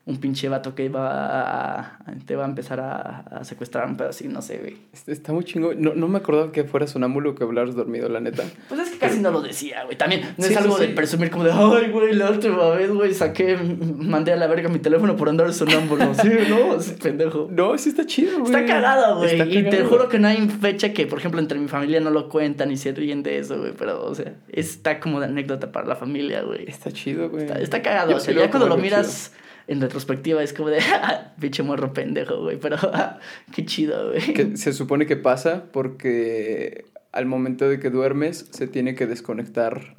[0.07, 4.29] un pinche vato que va a, te va a empezar a, a secuestrar un así,
[4.29, 4.77] no sé, güey.
[5.07, 5.75] Está muy chingo.
[5.75, 8.43] No, no me acordaba que fuera sonámbulo que hablaras dormido, la neta.
[8.69, 9.99] Pues es que casi no lo decía, güey.
[9.99, 13.59] También no es algo de presumir como de, ay, güey, la última vez, güey, saqué,
[13.59, 16.15] mandé a la verga mi teléfono por andar sonámbulo.
[16.21, 17.49] sí, no, es pendejo.
[17.51, 18.55] No, sí está chido, güey.
[18.55, 19.59] Está cagado, güey.
[19.59, 22.31] Y te juro que no hay fecha que, por ejemplo, entre mi familia no lo
[22.31, 23.73] cuentan y se ríen de eso, güey.
[23.79, 26.65] Pero, o sea, está como de anécdota para la familia, güey.
[26.67, 27.47] Está chido, güey.
[27.61, 28.17] Está, cagado.
[28.17, 29.33] o sea, ya cuando lo miras
[29.71, 30.81] en retrospectiva es como de,
[31.41, 32.77] pinche morro pendejo, güey, pero
[33.55, 34.35] qué chido, güey.
[34.35, 39.95] Que se supone que pasa porque al momento de que duermes se tiene que desconectar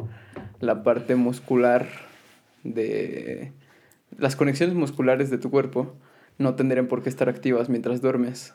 [0.60, 1.88] la parte muscular
[2.64, 3.54] de...
[4.18, 5.96] Las conexiones musculares de tu cuerpo
[6.38, 8.54] no tendrían por qué estar activas mientras duermes.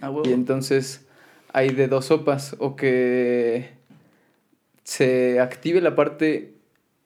[0.00, 1.04] Ah, y entonces
[1.52, 3.70] hay de dos sopas, o que
[4.84, 6.54] se active la parte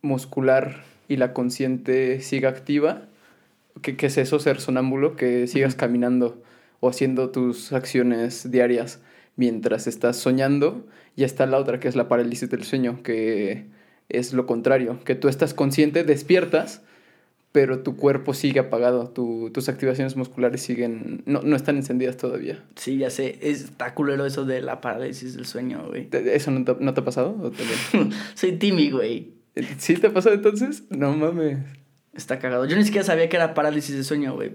[0.02, 3.08] muscular y la consciente siga activa,
[3.82, 5.16] ¿Qué, es eso, ser sonámbulo?
[5.16, 6.42] Que sigas caminando
[6.80, 9.00] o haciendo tus acciones diarias
[9.36, 10.86] mientras estás soñando.
[11.14, 13.66] Y está la otra, que es la parálisis del sueño, que
[14.08, 16.82] es lo contrario, que tú estás consciente, despiertas,
[17.52, 22.62] pero tu cuerpo sigue apagado, tus activaciones musculares siguen, no, no, están encendidas todavía.
[22.76, 26.08] Sí, ya sé, está culero eso de la parálisis del sueño, güey.
[26.12, 27.50] ¿Eso no te, no te ha pasado?
[28.34, 29.32] Soy Timmy, güey.
[29.78, 30.84] ¿Sí te ha pasado entonces?
[30.90, 31.58] No mames.
[32.16, 32.64] Está cagado.
[32.64, 34.52] Yo ni siquiera sabía que era parálisis de sueño, güey.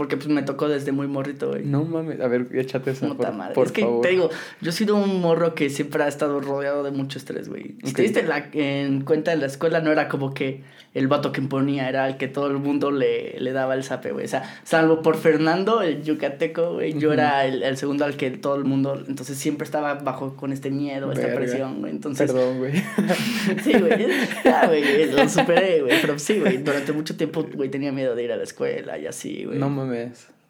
[0.00, 1.62] Porque pues me tocó desde muy morrito, güey.
[1.62, 3.52] No mames, a ver, échate esa, por, madre.
[3.62, 4.30] es que te digo,
[4.62, 7.74] yo he sido un morro que siempre ha estado rodeado de mucho estrés, güey.
[7.84, 11.32] Si te diste la, en cuenta en la escuela, no era como que el vato
[11.32, 14.24] que imponía, era el que todo el mundo le, le daba el zape, güey.
[14.24, 18.30] O sea, salvo por Fernando, el yucateco, güey, yo era el, el, segundo al que
[18.30, 21.92] todo el mundo, entonces siempre estaba bajo con este miedo, esta presión, güey.
[21.92, 22.32] Entonces...
[22.32, 22.72] Perdón, güey.
[23.62, 24.08] sí, güey,
[24.44, 26.00] ya, güey, lo superé, güey.
[26.00, 29.06] Pero sí, güey, durante mucho tiempo, güey, tenía miedo de ir a la escuela y
[29.06, 29.58] así, güey.
[29.58, 29.89] No mames.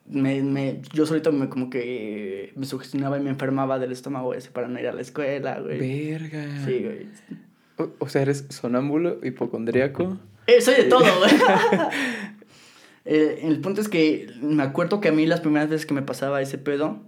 [0.06, 4.50] Me, me, yo solito me como que me sugestionaba y me enfermaba del estómago ese
[4.50, 5.78] para no ir a la escuela, güey.
[6.10, 6.64] Verga.
[6.64, 7.06] Sí, güey.
[7.98, 10.18] O, sea, eres sonámbulo, hipocondríaco.
[10.46, 11.30] Eh, soy de todo, güey.
[13.04, 16.02] eh, el punto es que me acuerdo que a mí las primeras veces que me
[16.02, 17.00] pasaba ese pedo,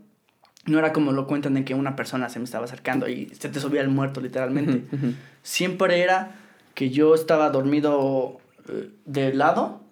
[0.67, 3.49] no era como lo cuentan de que una persona se me estaba acercando y se
[3.49, 4.85] te subía el muerto, literalmente.
[5.43, 6.37] Siempre era
[6.75, 9.83] que yo estaba dormido eh, de lado.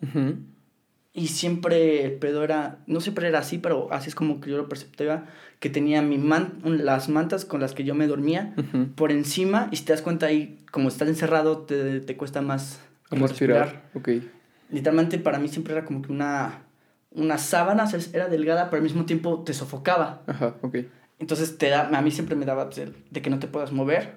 [1.21, 4.57] Y siempre el pedo era, no siempre era así, pero así es como que yo
[4.57, 5.27] lo percibía,
[5.59, 8.55] que tenía mi man, las mantas con las que yo me dormía
[8.95, 12.81] por encima y si te das cuenta ahí, como estás encerrado, te, te cuesta más
[13.11, 13.85] como respirar.
[13.93, 14.23] respirar.
[14.23, 14.31] Ok.
[14.71, 16.63] Literalmente para mí siempre era como que una,
[17.11, 20.23] una sábana, era delgada, pero al mismo tiempo te sofocaba.
[20.27, 20.79] Ajá, ok.
[21.19, 24.15] Entonces te da, a mí siempre me daba pues, de que no te puedas mover.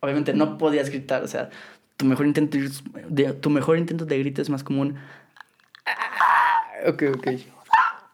[0.00, 1.48] Obviamente no podías gritar, o sea,
[1.96, 2.58] tu mejor intento
[3.08, 4.96] de, tu mejor intento de grito es más común.
[6.86, 7.26] Ok, ok.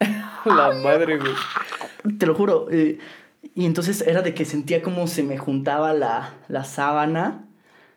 [0.44, 1.32] La madre, güey.
[2.18, 2.68] Te lo juro.
[2.70, 2.98] Eh,
[3.54, 7.44] y entonces era de que sentía como se me juntaba la, la sábana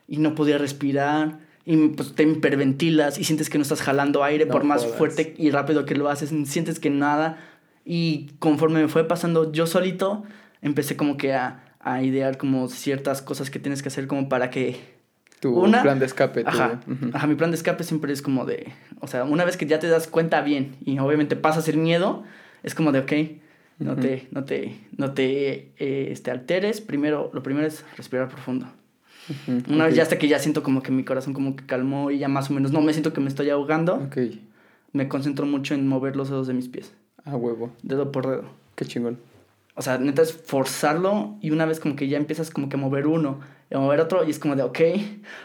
[0.08, 1.40] y no podía respirar.
[1.66, 5.52] Y pues te hiperventilas y sientes que no estás jalando aire por más fuerte y
[5.52, 6.32] rápido que lo haces.
[6.50, 7.38] Sientes que nada.
[7.86, 10.24] Y conforme me fue pasando yo solito,
[10.62, 14.50] empecé como que a, a idear como ciertas cosas que tienes que hacer como para
[14.50, 15.01] que
[15.42, 16.44] tu plan de escape.
[16.46, 16.80] Ajá,
[17.14, 19.80] ajá, mi plan de escape siempre es como de, o sea, una vez que ya
[19.80, 22.24] te das cuenta bien y obviamente pasas el miedo,
[22.62, 23.12] es como de, ok,
[23.80, 28.68] no te, no te, no te eh, este, alteres, primero, lo primero es respirar profundo.
[29.68, 32.20] una vez ya hasta que ya siento como que mi corazón como que calmó y
[32.20, 34.48] ya más o menos, no me siento que me estoy ahogando, okay.
[34.94, 36.94] me concentro mucho en mover los dedos de mis pies.
[37.26, 37.72] Ah, huevo.
[37.82, 38.44] Dedo por dedo.
[38.76, 39.18] Qué chingón.
[39.74, 42.80] O sea, neta es forzarlo y una vez como que ya empiezas como que a
[42.80, 43.40] mover uno
[43.72, 44.80] y mover otro y es como de, ok,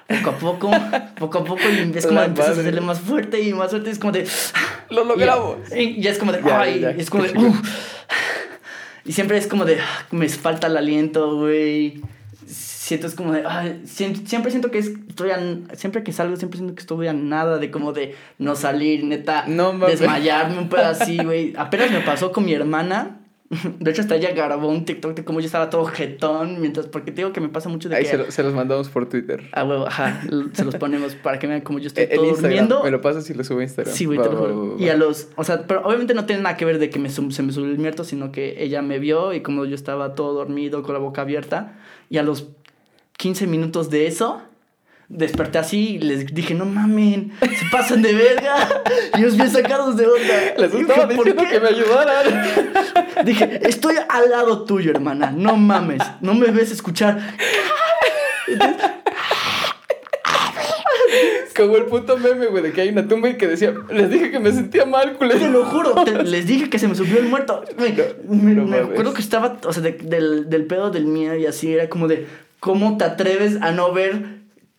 [0.09, 0.71] poco a poco,
[1.19, 3.89] poco a poco y es como de, empiezas a hacerle más fuerte y más fuerte
[3.89, 4.27] y es como de...
[4.91, 5.59] Lo logramos.
[5.75, 7.33] Y, ya es como de, ay, y es como de...
[9.05, 12.03] y siempre es como de, ah, me falta el aliento, güey.
[12.47, 15.41] Siento es como de, ay, siempre, siento que estoy a,
[15.75, 19.45] siempre que salgo, siempre siento que estoy a nada de como de no salir, neta,
[19.49, 21.53] no, desmayarme un pedazo así, güey.
[21.57, 23.26] Apenas me pasó con mi hermana
[23.79, 27.13] De hecho, hasta ella grabó un TikTok de cómo yo estaba todo jetón, mientras, porque
[27.13, 28.31] te digo que me pasa mucho de Ahí que...
[28.31, 29.45] se, los mandamos por Twitter.
[29.53, 32.83] Ah, huevo, ajá, se los ponemos para que vean cómo yo estoy e, todo durmiendo.
[32.83, 33.95] Me lo pasas y lo subo a Instagram.
[33.95, 34.77] Sí, güey, te lo juro.
[34.79, 37.09] y a los, o sea, pero obviamente no tiene nada que ver de que me,
[37.09, 40.35] se me subió el muerto, sino que ella me vio y como yo estaba todo
[40.35, 41.79] dormido, con la boca abierta,
[42.11, 42.49] y a los
[43.19, 44.43] 15 minutos de eso
[45.09, 48.83] desperté así y les dije, no mamen, se pasan de verga.
[49.15, 50.55] Y ellos bien sacados de onda.
[50.59, 52.47] Les estaba diciendo que me ayudaran.
[53.25, 57.19] Dije, estoy al lado tuyo, hermana, no mames, no me ves escuchar.
[61.57, 64.31] Como el puto meme, güey, de que hay una tumba y que decía, les dije
[64.31, 65.41] que me sentía mal, culero.
[65.41, 67.65] Te lo juro, les dije que se me subió el muerto.
[67.79, 72.09] me, acuerdo que estaba, o sea, del, del pedo del miedo y así, era como
[72.09, 72.27] de,
[72.61, 74.36] ¿cómo te atreves a no ver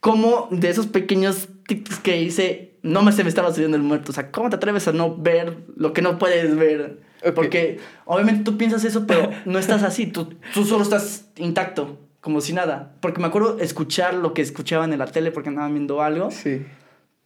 [0.08, 4.14] cómo de esos pequeños tics que hice, no me se me estaba subiendo el muerto.
[4.14, 7.02] O sea, ¿cómo te atreves a no ver lo que no puedes ver?
[7.36, 10.08] Porque obviamente tú piensas eso, pero no estás así.
[10.08, 12.96] Tú, tú solo estás intacto, como si nada.
[13.02, 16.32] Porque me acuerdo escuchar lo que escuchaban en la tele porque andaban viendo algo.
[16.32, 16.66] Sí.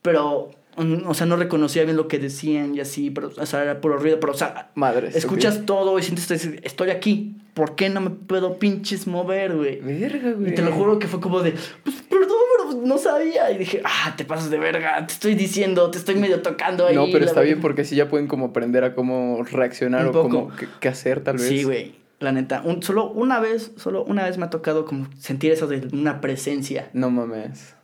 [0.02, 3.82] Pero o sea, no reconocía bien lo que decían y así, pero, o sea, era
[3.82, 8.00] puro ruido, pero, o sea, Madre, escuchas todo y sientes, estoy aquí, ¿por qué no
[8.02, 9.82] me puedo pinches mover, güey?
[9.82, 10.52] Verga, güey.
[10.52, 11.54] Y te lo juro que fue como de,
[11.84, 13.52] pues, perdón, pero no sabía.
[13.52, 16.96] Y dije, ah, te pasas de verga, te estoy diciendo, te estoy medio tocando ahí.
[16.96, 20.52] No, pero está bien porque así ya pueden como aprender a cómo reaccionar o cómo,
[20.80, 21.48] qué, hacer, tal vez.
[21.48, 22.00] Sí, güey.
[22.20, 25.68] La neta, un, solo una vez, solo una vez me ha tocado como sentir eso
[25.68, 26.90] de una presencia.
[26.94, 27.76] No mames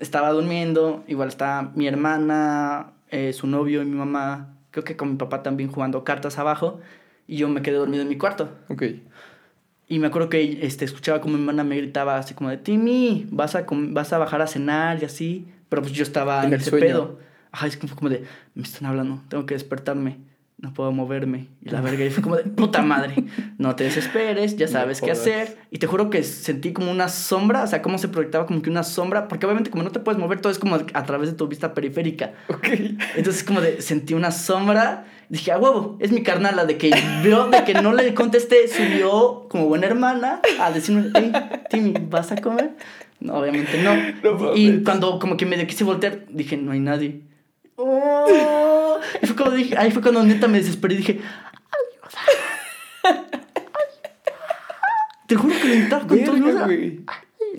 [0.00, 5.10] estaba durmiendo, igual estaba mi hermana, eh, su novio y mi mamá, creo que con
[5.10, 6.80] mi papá también jugando cartas abajo,
[7.26, 8.50] y yo me quedé dormido en mi cuarto.
[8.68, 8.84] Ok.
[9.88, 13.26] Y me acuerdo que este, escuchaba como mi hermana me gritaba así como de, Timmy,
[13.30, 16.70] vas a, vas a bajar a cenar y así, pero pues yo estaba en, ese
[16.70, 17.18] pedo.
[17.50, 20.31] Ajá, es como de, me están hablando, tengo que despertarme
[20.62, 21.48] no puedo moverme.
[21.60, 23.16] Y la verga, y fue como de puta madre,
[23.58, 25.58] no te desesperes, ya sabes qué hacer.
[25.72, 28.70] Y te juro que sentí como una sombra, o sea, cómo se proyectaba como que
[28.70, 31.36] una sombra, porque obviamente como no te puedes mover, todo es como a través de
[31.36, 32.34] tu vista periférica.
[32.48, 32.68] Ok.
[33.16, 36.94] Entonces como de, sentí una sombra, dije, a huevo, es mi carnal, la de que
[37.24, 41.32] vio, de que no le contesté, subió como buena hermana a decirme, hey,
[41.70, 42.76] Timmy, ¿vas a comer?
[43.18, 44.54] No, obviamente no.
[44.54, 47.31] y cuando como que me quise voltear, dije, no hay nadie.
[47.84, 49.00] Oh.
[49.20, 51.20] Y fue cuando dije, ahí fue cuando neta me desesperé y dije,
[53.02, 53.26] ayuda.
[55.26, 56.68] Te juro que le con tu ayuda.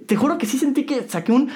[0.08, 1.52] Te juro que sí sentí que saqué un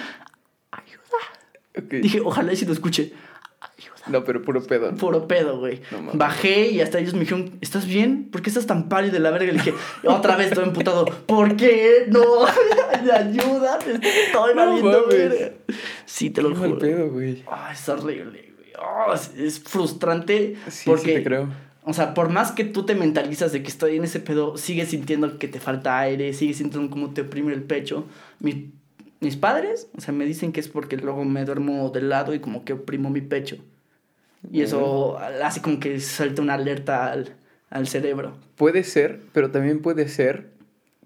[0.71, 1.99] ayuda.
[2.01, 3.13] Dije, ojalá y si lo escuche.
[3.61, 4.03] Ayuda.
[4.07, 4.93] No, pero puro pedo.
[4.95, 5.81] Puro pedo, güey.
[6.13, 8.29] Bajé y hasta ellos me dijeron, ¿estás bien?
[8.29, 9.45] ¿Por qué estás tan pálido de la verga?
[9.45, 11.05] Y le dije, otra vez estoy emputado.
[11.05, 12.05] ¿Por qué?
[12.09, 12.45] No,
[13.13, 15.05] ayuda, estoy valiendo
[16.05, 16.77] Sí, te lo juro.
[16.79, 17.45] pedo, güey.
[17.71, 18.46] es horrible.
[18.79, 20.55] Oh, es, frustrante.
[20.85, 21.49] porque, te creo.
[21.83, 24.89] O sea, por más que tú te mentalizas de que estoy en ese pedo, sigues
[24.89, 28.05] sintiendo que te falta aire, sigues sintiendo como te oprime el pecho.
[28.39, 32.39] mis padres, o sea, me dicen que es porque luego me duermo de lado y
[32.39, 33.57] como que oprimo mi pecho.
[34.51, 37.35] Y eso hace como que salta una alerta al,
[37.69, 38.37] al cerebro.
[38.55, 40.56] Puede ser, pero también puede ser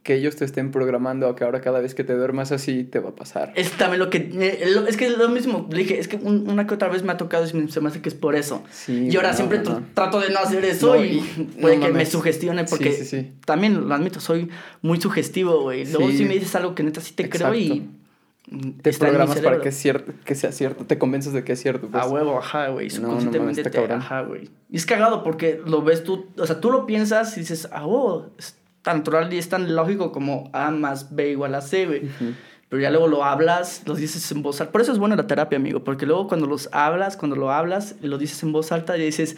[0.04, 3.00] que ellos te estén programando a que ahora cada vez que te duermas así te
[3.00, 3.54] va a pasar.
[3.56, 4.18] Es también lo que...
[4.34, 5.68] Eh, es que es lo mismo.
[5.70, 8.02] Le dije, es que una que otra vez me ha tocado y se me hace
[8.02, 8.64] que es por eso.
[8.88, 9.62] y ahora siempre
[9.94, 11.20] trato de no hacer eso y
[11.62, 14.50] puede que me sugestione porque también lo admito, soy
[14.82, 15.86] muy sugestivo, güey.
[15.86, 17.88] Luego si me dices algo que neta sí te creo y
[18.82, 21.88] Te programas para que, cierto, que sea cierto, te convences de que es cierto.
[21.90, 22.04] Pues.
[22.04, 22.90] A huevo, ajá, güey.
[22.90, 24.50] Subconscientemente no, te, ajá, güey.
[24.72, 27.86] Y es cagado porque lo ves tú, o sea, tú lo piensas y dices, ah,
[28.40, 32.10] es tan natural y es tan lógico como A más B igual a C, güey.
[32.70, 34.72] Pero ya luego lo hablas, lo dices en voz alta.
[34.72, 37.96] Por eso es buena la terapia, amigo, porque luego cuando los hablas, cuando lo hablas,
[38.02, 39.38] lo dices en voz alta y dices,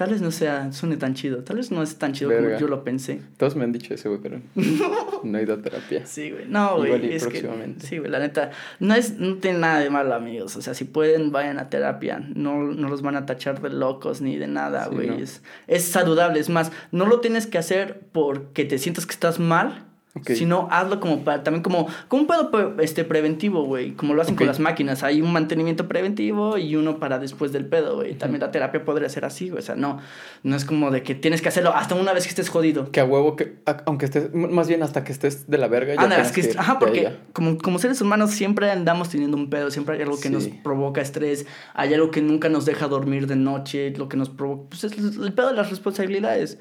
[0.00, 1.44] Tal vez no sea, suene tan chido.
[1.44, 3.20] Tal vez no es tan chido como yo lo pensé.
[3.36, 4.40] Todos me han dicho eso, güey, pero
[5.24, 6.06] no he ido a terapia.
[6.06, 6.46] Sí, güey.
[6.48, 7.12] No, güey.
[7.12, 7.82] Es próximamente.
[7.82, 8.50] Que, sí, güey, la neta.
[8.78, 10.56] No, es, no tiene nada de malo, amigos.
[10.56, 12.18] O sea, si pueden, vayan a terapia.
[12.34, 15.20] No, no los van a tachar de locos ni de nada, güey.
[15.20, 16.40] Es, es saludable.
[16.40, 19.89] Es más, no lo tienes que hacer porque te sientas que estás mal
[20.24, 23.92] Sino hazlo como para, también como, como un pedo este, preventivo, güey.
[23.92, 25.04] Como lo hacen con las máquinas.
[25.04, 28.14] Hay un mantenimiento preventivo y uno para después del pedo, güey.
[28.14, 29.60] También la terapia podría ser así, güey.
[29.60, 30.00] O sea, no,
[30.42, 32.90] no es como de que tienes que hacerlo hasta una vez que estés jodido.
[32.90, 35.94] Que a huevo, que aunque estés, más bien hasta que estés de la verga.
[35.94, 39.70] Ya es que, ajá, porque como, como seres humanos siempre andamos teniendo un pedo.
[39.70, 41.46] Siempre hay algo que nos provoca estrés.
[41.74, 43.92] Hay algo que nunca nos deja dormir de noche.
[43.96, 46.58] Lo que nos provoca, pues es el pedo de las responsabilidades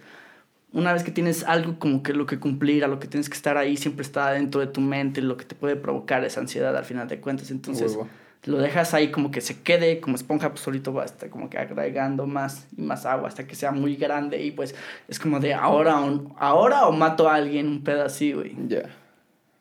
[0.71, 3.36] una vez que tienes algo como que lo que cumplir, a lo que tienes que
[3.36, 6.75] estar ahí, siempre está dentro de tu mente, lo que te puede provocar esa ansiedad
[6.77, 7.49] al final de cuentas.
[7.49, 7.97] Entonces,
[8.45, 11.49] lo dejas ahí como que se quede como esponja, pues solito va a estar como
[11.49, 14.75] que agregando más y más agua hasta que sea muy grande y pues
[15.08, 18.55] es como de ahora o, ahora o mato a alguien, un pedacito, güey.
[18.67, 18.84] Ya.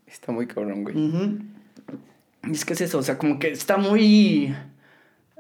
[0.07, 0.97] Está muy cabrón, güey.
[2.45, 4.55] Y es que es eso, o sea, como que está muy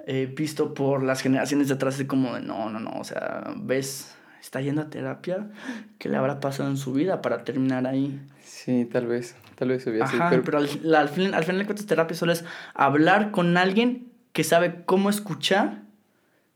[0.07, 3.52] eh, visto por las generaciones de atrás de como de no, no, no, o sea,
[3.57, 5.51] ves está yendo a terapia,
[5.98, 8.20] ¿qué le habrá pasado en su vida para terminar ahí?
[8.42, 10.16] Sí, tal vez, tal vez se así.
[10.31, 14.09] Pero, pero al, al, fin, al final de cuentas terapia solo es hablar con alguien
[14.33, 15.83] que sabe cómo escuchar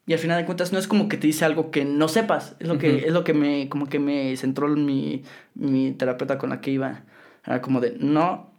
[0.07, 2.57] y al final de cuentas no es como que te dice algo que no sepas,
[2.59, 5.23] es lo que, es lo que me, como que me centró mi,
[5.55, 7.05] mi terapeuta con la que iba.
[7.47, 8.51] Era como de, no,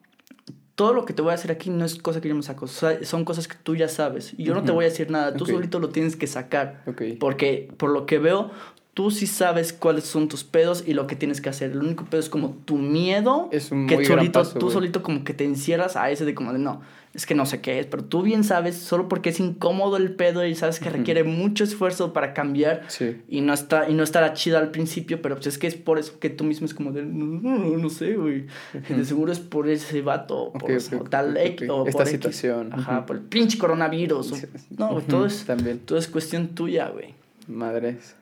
[0.75, 2.67] todo lo que te voy a hacer aquí no es cosa que yo me saco,
[2.67, 4.33] son cosas que tú ya sabes.
[4.37, 6.83] Y yo no te voy a decir nada, tú solito lo tienes que sacar.
[7.19, 8.51] Porque por lo que veo,
[8.93, 11.71] tú sí sabes cuáles son tus pedos y lo que tienes que hacer.
[11.71, 13.49] El único pedo es como tu miedo.
[13.51, 16.59] Es un que solito, tú solito como que te encierras a ese de como de
[16.59, 16.81] no,
[17.13, 20.15] es que no sé qué es, pero tú bien sabes, solo porque es incómodo el
[20.15, 22.83] pedo y sabes que requiere mucho esfuerzo para cambiar
[23.27, 25.97] y no está y no estará chido al principio, pero pues es que es por
[25.97, 28.45] eso que tú mismo es como de no, no, sé, güey.
[28.89, 31.37] De seguro es por ese vato, por tal
[31.69, 32.71] o esta situación.
[32.73, 34.33] Ajá, por el pinche coronavirus.
[34.77, 35.79] no, todo es También.
[35.79, 37.15] todo es cuestión tuya, güey.
[37.47, 38.15] Madres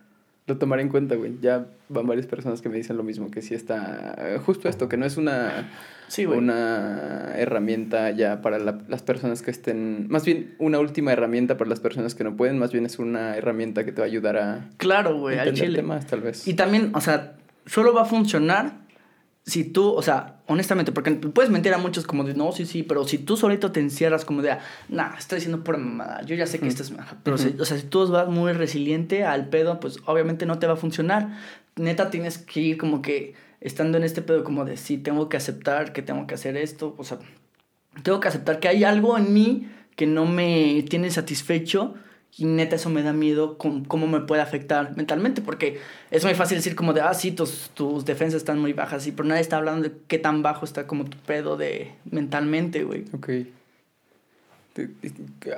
[0.51, 1.37] lo tomaré en cuenta, güey.
[1.41, 4.89] Ya van varias personas que me dicen lo mismo, que sí está eh, justo esto,
[4.89, 5.71] que no es una,
[6.07, 11.69] sí, una herramienta ya para las personas que estén, más bien una última herramienta para
[11.69, 14.37] las personas que no pueden, más bien es una herramienta que te va a ayudar
[14.37, 15.81] a claro, güey, al chile.
[15.83, 16.45] más, tal vez.
[16.47, 18.73] Y también, o sea, solo va a funcionar
[19.45, 22.83] si tú, o sea, honestamente, porque puedes mentir a muchos como de, no, sí, sí,
[22.83, 24.57] pero si tú solito te encierras como de,
[24.89, 27.83] nah, estoy diciendo pura mamada, yo ya sé que esto es pero o sea, si
[27.87, 31.37] tú vas muy resiliente al pedo, pues obviamente no te va a funcionar.
[31.75, 35.37] Neta tienes que ir como que estando en este pedo como de, sí, tengo que
[35.37, 37.19] aceptar que tengo que hacer esto, o sea,
[38.03, 41.95] tengo que aceptar que hay algo en mí que no me tiene satisfecho
[42.37, 45.79] y neta eso me da miedo con cómo me puede afectar mentalmente, porque
[46.11, 49.11] es muy fácil decir como de, ah, sí, tus, tus defensas están muy bajas, sí,
[49.11, 53.05] pero nadie está hablando de qué tan bajo está como tu pedo de mentalmente, güey.
[53.13, 53.29] Ok.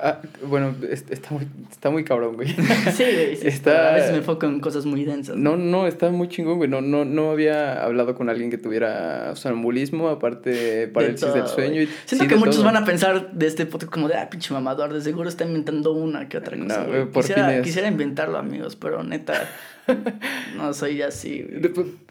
[0.02, 2.48] Ah, bueno, está muy, está muy cabrón, güey.
[2.92, 3.04] Sí,
[3.42, 3.92] Está...
[3.92, 5.36] a veces me enfoco en cosas muy densas.
[5.36, 6.68] No, no, está muy chingón, güey.
[6.68, 11.82] No, no, no había hablado con alguien que tuviera somnambulismo, aparte parálisis del sueño.
[11.82, 14.92] Y, Siento que muchos van a pensar de este podcast como de, ah, pinche mamador,
[14.92, 16.84] de seguro está inventando una que otra cosa.
[16.84, 19.48] No, por quisiera, quisiera inventarlo, amigos, pero neta,
[20.56, 21.46] no soy así,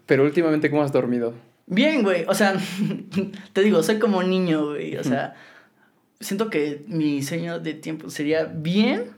[0.05, 1.33] Pero últimamente, ¿cómo has dormido?
[1.65, 2.23] Bien, güey.
[2.29, 2.55] O sea,
[3.53, 4.95] te digo, soy como niño, güey.
[4.95, 5.35] O sea
[6.23, 9.11] siento que mi sueño de tiempo sería bien,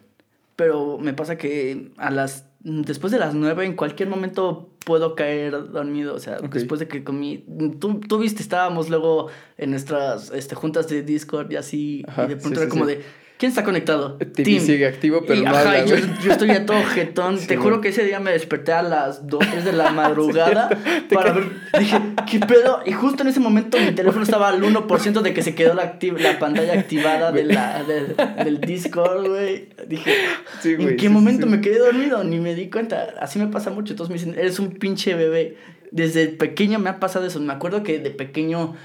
[0.56, 5.72] pero me pasa que a las después de las nueve en cualquier momento puedo caer
[5.72, 7.46] dormido, o sea, después de que comí,
[7.80, 12.36] tú, tú viste, estábamos luego en nuestras este, juntas de Discord y así, y de
[12.36, 13.04] pronto era como de,
[13.38, 14.18] ¿Quién está conectado?
[14.18, 17.38] TV sigue activo, pero no ajá, yo, yo, estoy ya todo jetón.
[17.48, 20.70] Te juro que ese día me desperté a las 2, 3 de la madrugada
[21.14, 21.52] para ver.
[21.78, 22.00] Dije,
[22.32, 22.82] ¿qué pedo?
[22.86, 26.00] Y justo en ese momento mi teléfono estaba al 1% de que se quedó la,
[26.18, 29.68] la pantalla activada de la, del Discord, güey.
[29.86, 30.14] Dije,
[30.64, 32.24] ¿en qué momento me quedé dormido?
[32.24, 33.16] Ni me di cuenta.
[33.20, 33.96] Así me pasa mucho.
[33.96, 35.58] Todos me dicen, eres un pinche bebé.
[35.92, 37.42] Desde pequeño me ha pasado eso.
[37.42, 38.76] Me acuerdo que de pequeño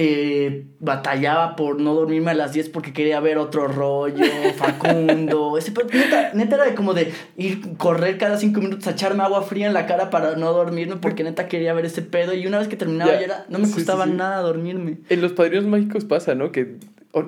[0.00, 4.24] eh, batallaba por no dormirme a las 10 porque quería ver otro rollo,
[4.56, 5.58] Facundo.
[5.58, 9.42] Ese, neta, neta era de como de ir, correr cada 5 minutos a echarme agua
[9.42, 12.32] fría en la cara para no dormirme porque neta quería ver ese pedo.
[12.32, 14.98] Y una vez que terminaba ya, era, no me costaba nada dormirme.
[15.08, 16.52] En los padrinos mágicos pasa, ¿no?
[16.52, 16.76] Que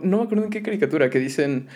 [0.05, 1.67] no me acuerdo en qué caricatura, que dicen,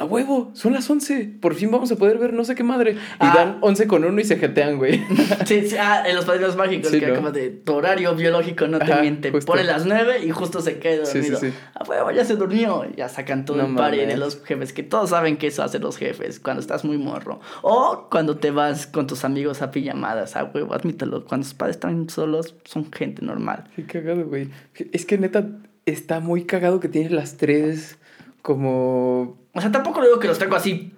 [0.00, 2.92] a huevo, son las 11, por fin vamos a poder ver no sé qué madre.
[2.92, 3.32] Y Ah.
[3.36, 5.00] dan 11 con uno y se jetean, güey.
[5.46, 7.14] Sí, sí, ah, en los padrinos mágicos, Sí, que ¿no?
[7.16, 9.30] como de tu horario biológico no te miente.
[9.30, 9.52] justo.
[9.52, 11.40] Pone las nueve y justo se queda Sí, sí, dormido.
[11.40, 11.52] sí.
[11.74, 12.84] Ah, huevo, ya se durmió.
[12.96, 15.82] Ya sacan todo No el party de los jefes, que todos saben que eso hacen
[15.82, 17.40] los jefes cuando estás muy morro.
[17.62, 21.24] O cuando te vas con tus amigos a pijamadas, a huevo, admítelo.
[21.26, 23.64] Cuando tus padres están solos, son gente normal.
[23.76, 24.48] Qué cagado, güey.
[24.92, 25.46] Es que neta,
[25.84, 27.98] está muy cagado que tiene las tres
[28.42, 29.38] como...
[29.54, 30.92] O sea, tampoco digo que los traigo así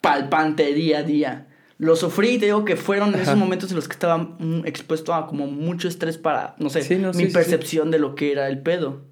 [0.00, 1.46] palpante día a día.
[1.78, 3.36] Lo sufrí y te digo que fueron en esos Ajá.
[3.36, 6.96] momentos en los que estaba mm, expuesto a como mucho estrés para, no sé, Sí,
[6.96, 7.34] no, sí, mi sí, sí.
[7.34, 9.02] percepción de lo que era el pedo.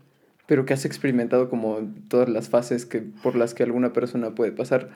[0.46, 1.78] Pero que has experimentado como
[2.08, 4.90] todas las fases que, por las que alguna persona puede pasar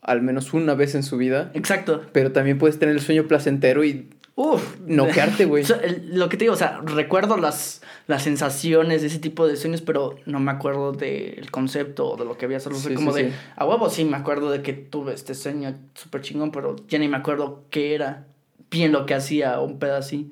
[0.00, 1.50] al menos una vez en su vida.
[1.54, 2.02] Exacto.
[2.12, 4.78] Pero también puedes tener el sueño placentero y Uf.
[4.86, 5.64] Noquearte, güey.
[6.08, 9.80] Lo que te digo, o sea, recuerdo las, las sensaciones de ese tipo de sueños,
[9.80, 12.60] pero no me acuerdo del concepto o de lo que había.
[12.60, 13.36] Solo Sí, como sí, de, sí.
[13.56, 17.08] a huevo sí me acuerdo de que tuve este sueño súper chingón, pero ya ni
[17.08, 18.26] me acuerdo qué era,
[18.70, 20.30] bien lo que hacía un pedo así.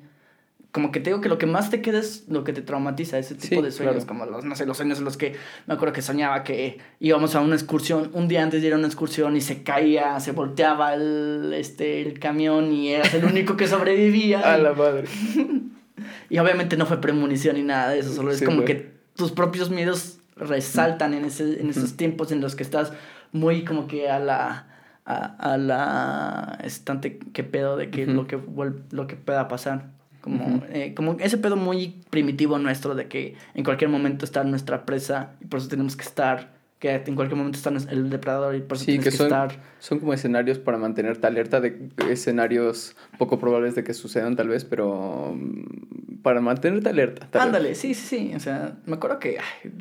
[0.75, 3.17] Como que te digo que lo que más te queda es lo que te traumatiza,
[3.17, 4.07] ese tipo Sí, de sueños, claro.
[4.07, 5.33] como los, no sé, los sueños en los que
[5.67, 8.77] me acuerdo que soñaba que íbamos a una excursión, un día antes de ir a
[8.77, 13.55] una excursión y se caía, se volteaba el, este, el camión y eras el único
[13.55, 14.41] que sobrevivía.
[14.53, 15.07] A la madre.
[16.29, 18.67] y obviamente no fue premonición ni nada de eso, solo es como güey.
[18.67, 22.91] que tus propios miedos resaltan en, ese, en esos tiempos en los que estás
[23.31, 24.67] muy como que a la...
[25.07, 28.13] A, a la estante que pedo de que Ujú.
[28.13, 28.39] lo que
[28.89, 29.91] lo que pueda pasar
[30.25, 34.83] como eh, como ese pedo muy primitivo nuestro de que en cualquier momento está nuestra
[34.85, 38.59] presa y por eso tenemos que estar que en cualquier momento está el depredador y
[38.61, 42.95] por eso Sí, que que, son- estar Son como escenarios para mantenerte alerta de escenarios
[43.17, 47.27] poco probables de que sucedan tal vez, pero mm, para mantenerte alerta.
[47.31, 47.41] vez.
[47.41, 48.33] Ándale, sí, sí, sí.
[48.35, 49.71] O sea, me acuerdo que ay,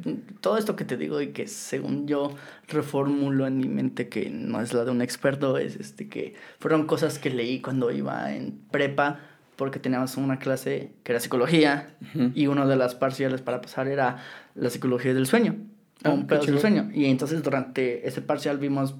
[0.40, 2.30] todo esto que te digo y que según yo
[2.68, 6.86] reformulo en mi mente que no es la de un experto, es este que fueron
[6.86, 9.20] cosas que leí cuando iba en prepa,
[9.56, 11.94] porque teníamos una clase que era psicología
[12.34, 14.18] y una de las parciales para pasar era
[14.54, 15.56] la psicología del sueño,
[16.04, 16.90] Ah, un pedo del sueño.
[16.92, 18.94] Y entonces durante ese parcial vimos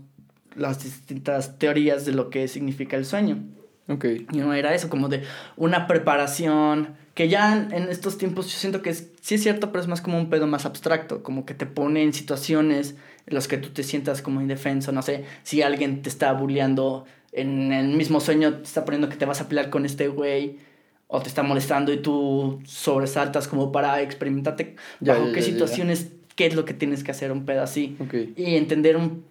[0.57, 3.45] las distintas teorías de lo que significa el sueño.
[3.89, 4.07] Ok.
[4.33, 5.23] Y no era eso, como de
[5.57, 9.71] una preparación, que ya en, en estos tiempos yo siento que es, sí es cierto,
[9.71, 12.97] pero es más como un pedo más abstracto, como que te pone en situaciones
[13.27, 17.05] en las que tú te sientas como indefenso, no sé, si alguien te está bulleando
[17.35, 20.59] en el mismo sueño, te está poniendo que te vas a pelear con este güey,
[21.07, 25.47] o te está molestando y tú sobresaltas como para experimentarte Ya, bajo ya, qué ya,
[25.47, 27.97] situaciones, qué es lo que tienes que hacer, un pedo así
[28.37, 29.25] y entender un,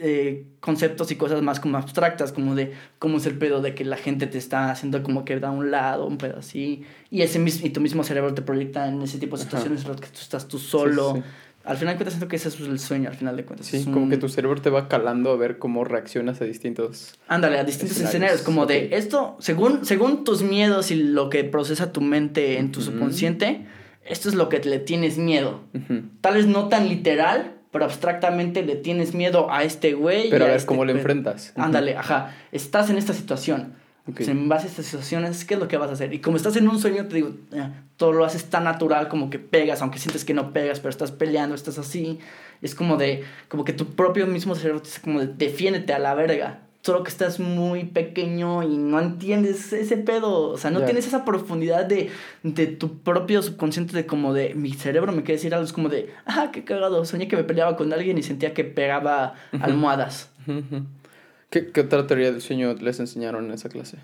[0.00, 3.84] eh, conceptos y cosas más como abstractas, como de cómo es el pedo de que
[3.84, 7.38] la gente te está haciendo como que da un lado, un pedo así, y, ese
[7.38, 9.50] mis- y tu mismo cerebro te proyecta en ese tipo de Ajá.
[9.50, 11.14] situaciones en las que tú estás tú solo.
[11.14, 11.26] Sí, sí.
[11.64, 13.66] Al final de cuentas siento que ese es el sueño, al final de cuentas.
[13.66, 17.14] Sí, como que tu cerebro te va calando a ver cómo reaccionas a distintos...
[17.28, 21.44] Ándale, a distintos Escenarios, escenarios, como de esto, según, según tus miedos y lo que
[21.44, 23.66] procesa tu mente en tu subconsciente,
[24.06, 25.60] esto es lo que le tienes miedo.
[26.22, 30.28] Tal vez no tan literal, pero abstractamente le tienes miedo a este güey.
[30.28, 31.52] y Pero a ver este cómo le pe- enfrentas.
[31.56, 32.34] Ándale, ajá.
[32.52, 33.74] Estás en esta situación.
[34.18, 36.12] En base a estas situaciones, ¿qué es lo que vas a hacer?
[36.12, 37.32] Y como estás en un sueño, te digo,
[37.96, 41.12] todo lo haces tan natural como que pegas, aunque sientes que no pegas, pero estás
[41.12, 42.18] peleando, estás así.
[42.62, 45.98] Es como de, como que tu propio mismo cerebro te dice como de, defiéndete a
[45.98, 46.60] la verga.
[46.82, 50.48] Solo que estás muy pequeño y no entiendes ese pedo.
[50.48, 52.08] O sea, no tienes esa profundidad de,
[52.42, 55.66] de tu propio subconsciente de como de, mi cerebro me quiere decir algo.
[55.66, 57.04] Es como de, ah, qué cagado.
[57.04, 60.30] Soñé que me peleaba con alguien y sentía que pegaba almohadas.
[61.50, 63.98] ¿Qué, ¿Qué otra teoría del sueño les enseñaron en esa clase?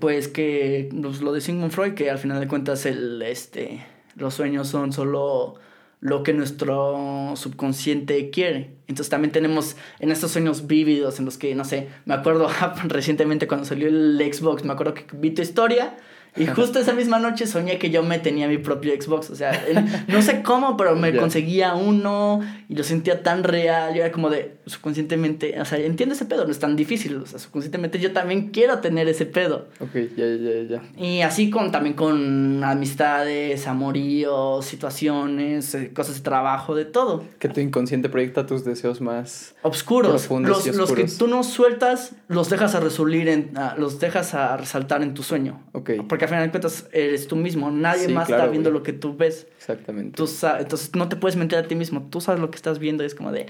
[0.00, 3.84] Pues que pues, lo de Sigmund Freud, que al final de cuentas el, este,
[4.16, 5.54] los sueños son solo
[6.00, 8.70] lo que nuestro subconsciente quiere.
[8.88, 12.48] Entonces también tenemos en estos sueños vívidos en los que, no sé, me acuerdo
[12.84, 15.94] recientemente cuando salió el Xbox, me acuerdo que vi tu historia
[16.36, 19.30] y justo esa misma noche soñé que yo me tenía mi propio Xbox.
[19.30, 21.20] O sea, en- no sé cómo, pero me Ya.
[21.20, 23.94] conseguía uno y lo sentía tan real.
[23.94, 27.16] Yo era como de subconscientemente, o sea, entiendo ese pedo, no es tan difícil.
[27.16, 29.68] O sea, subconscientemente yo también quiero tener ese pedo.
[29.80, 30.62] Ok, ya, ya, ya,
[30.96, 31.02] ya.
[31.04, 37.24] Y así con también con amistades, amoríos, situaciones, eh, cosas de trabajo, de todo.
[37.38, 39.54] Que tu inconsciente proyecta tus deseos más...
[39.62, 40.10] Oscuros.
[40.12, 41.18] Profundos Los, y los que oscuros.
[41.18, 45.22] tú no sueltas, los dejas a resolir en, ah, los dejas a resaltar en tu
[45.22, 45.62] sueño.
[45.72, 48.70] Ok, Porque al final de cuentas eres tú mismo, nadie Sí, más claro, está viendo
[48.70, 48.78] güey.
[48.80, 49.46] lo que tú ves.
[49.56, 50.16] exactamente.
[50.16, 53.02] Tú entonces no te puedes mentir a ti mismo, tú sabes lo que estás viendo
[53.02, 53.46] y es como de,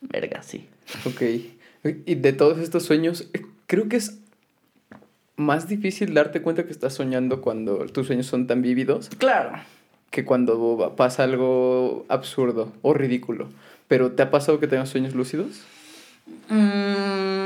[0.00, 0.68] verga, sí.
[1.04, 1.22] Ok.
[2.06, 3.28] Y de todos estos sueños,
[3.66, 4.18] creo que es
[5.36, 9.08] más difícil darte cuenta que estás soñando cuando tus sueños son tan vívidos.
[9.18, 9.58] Claro.
[10.10, 13.48] que cuando pasa algo absurdo o ridículo.
[13.88, 15.62] Pero ¿te ha pasado que tengas sueños lúcidos?
[16.48, 17.41] Mm,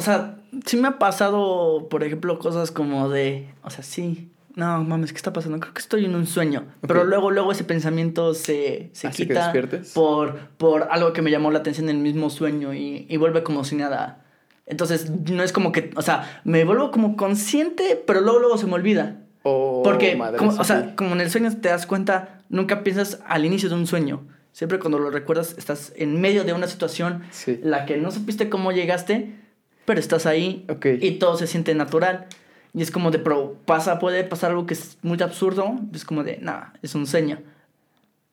[0.00, 4.82] o sea, sí me ha pasado, por ejemplo, cosas como de, o sea, sí, no
[4.82, 5.60] mames, ¿qué está pasando?
[5.60, 6.64] Creo que estoy en un sueño.
[6.80, 9.52] Pero luego, luego ese pensamiento se, se quita
[9.92, 13.42] por, por algo que me llamó la atención en el mismo sueño y, y vuelve
[13.42, 14.24] como si nada.
[14.64, 18.66] Entonces, no es como que, o sea, me vuelvo como consciente, pero luego, luego se
[18.66, 19.18] me olvida.
[19.42, 23.44] Oh, Porque, como, o sea, como en el sueño te das cuenta, nunca piensas al
[23.44, 24.22] inicio de un sueño.
[24.52, 27.22] Siempre cuando lo recuerdas, estás en medio de una situación
[27.62, 29.36] la que no supiste cómo llegaste,
[29.84, 30.66] pero estás ahí
[31.00, 32.26] y todo se siente natural.
[32.72, 36.22] Y es como de, pero pasa, puede pasar algo que es muy absurdo, es como
[36.22, 37.40] de, nada, es un sueño.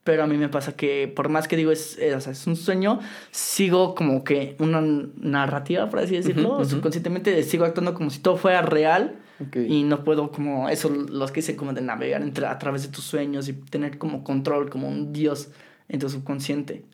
[0.04, 3.00] Pero a mí me pasa que por más que digo es, eh, es un sueño,
[3.32, 8.62] sigo como que una narrativa, por así decirlo, subconscientemente sigo actuando como si todo fuera
[8.62, 9.18] real.
[9.54, 12.88] Y no puedo como, eso, los que dicen como de navegar entre, a través de
[12.88, 15.50] tus sueños y tener como control, como un dios
[15.90, 16.86] en tu subconsciente.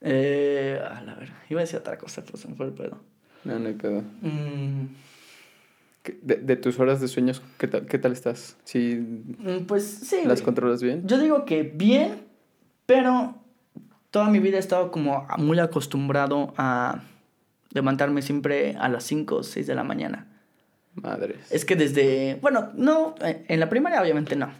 [0.00, 3.00] Eh, a la ver, iba a decir otra cosa, pero se me fue el pedo.
[3.44, 4.02] No, no hay pedo.
[4.20, 4.86] Mm.
[6.22, 8.56] De, de, tus horas de sueños, ¿qué tal, qué tal estás?
[8.64, 10.18] ¿Sí, mm, pues sí.
[10.26, 11.06] ¿Las controlas bien?
[11.06, 12.24] Yo digo que bien,
[12.84, 13.36] pero
[14.10, 17.02] toda mi vida he estado como muy acostumbrado a
[17.70, 20.26] levantarme siempre a las 5 o 6 de la mañana.
[20.94, 21.50] Madres.
[21.50, 24.50] Es que desde, bueno, no, en la primaria obviamente no.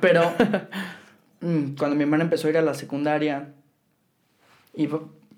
[0.00, 0.34] Pero
[1.42, 3.52] Mm, cuando mi hermana empezó a ir a la secundaria
[4.74, 4.88] y,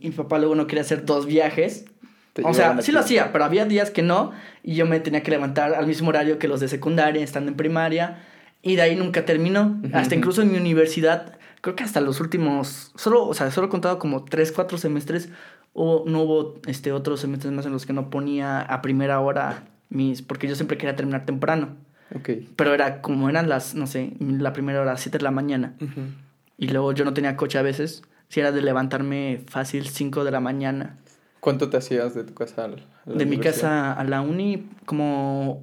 [0.01, 1.87] mi papá luego no quería hacer dos viajes.
[2.43, 4.33] O sea, sí lo hacía, pero había días que no
[4.63, 7.57] y yo me tenía que levantar al mismo horario que los de secundaria, estando en
[7.57, 8.19] primaria.
[8.63, 9.81] Y de ahí nunca terminó.
[9.93, 13.71] Hasta incluso en mi universidad, creo que hasta los últimos, solo, o sea, solo he
[13.71, 15.29] contado como tres, cuatro semestres,
[15.75, 19.65] o no hubo este, otros semestres más en los que no ponía a primera hora
[19.91, 21.77] mis, porque yo siempre quería terminar temprano.
[22.57, 25.75] Pero era como eran las, no sé, la primera hora, 7 de la mañana.
[26.57, 28.03] Y luego yo no tenía coche a veces.
[28.29, 30.97] Si era de levantarme fácil 5 de la mañana.
[31.45, 35.63] ¿Cuánto te hacías de tu casa a la, De mi casa a la uni, como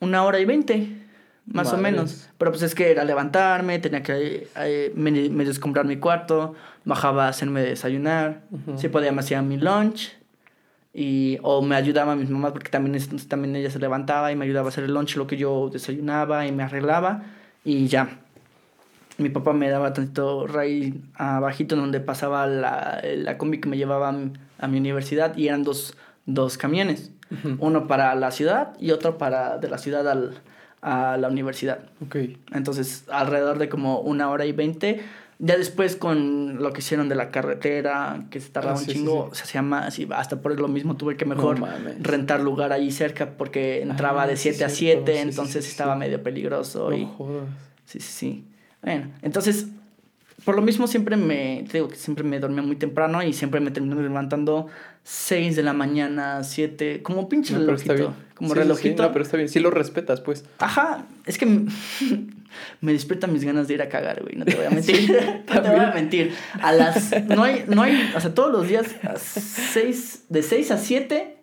[0.00, 0.96] una hora y veinte,
[1.44, 2.30] más o menos.
[2.38, 6.54] Pero pues es que era levantarme, tenía que eh, medio, descombrar mi cuarto,
[6.86, 8.44] bajaba a hacerme desayunar.
[8.76, 10.16] Si podía, me hacía mi lunch
[10.94, 12.98] y, o me ayudaba a mis mamás porque también,
[13.28, 16.46] también ella se levantaba y me ayudaba a hacer el lunch, lo que yo desayunaba
[16.46, 17.24] y me arreglaba
[17.62, 18.20] y ya.
[19.18, 24.14] Mi papá me daba tantito raíz abajito donde pasaba la, la combi que me llevaba
[24.60, 25.96] a mi, universidad y eran dos,
[26.26, 27.12] dos camiones.
[27.60, 30.40] Uno para la ciudad y otro para de la ciudad al,
[30.82, 31.78] a la universidad.
[32.04, 32.38] Okay.
[32.52, 35.00] Entonces, alrededor de como una hora y veinte
[35.42, 39.28] ya después con lo que hicieron de la carretera, que se tardaba ah, un chingo,
[39.30, 41.58] o sea, se llama así, hasta por lo mismo tuve que mejor
[42.00, 46.92] rentar lugar ahí cerca porque entraba ah, de 7 a 7, entonces estaba medio peligroso.
[46.92, 47.08] y...
[47.86, 48.44] Sí, sí, sí.
[48.82, 49.68] Bueno, entonces
[50.44, 53.60] por lo mismo siempre me, te digo que siempre me dormía muy temprano y siempre
[53.60, 54.68] me terminé levantando
[55.04, 58.14] 6 de la mañana, 7, como pinche relojito.
[58.34, 59.02] Como relojito.
[59.02, 60.44] no, pero está bien, sí lo respetas, pues.
[60.58, 61.46] Ajá, es que
[62.80, 65.10] me, despiertan mis ganas de ir a cagar, güey, no te voy a mentir.
[65.54, 66.32] no te voy a mentir.
[66.60, 70.70] A las, no hay, no hay, o sea, todos los días, a 6, de 6
[70.70, 71.36] a 7,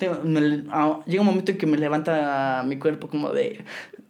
[0.00, 3.64] llega un momento en que me levanta mi cuerpo como de,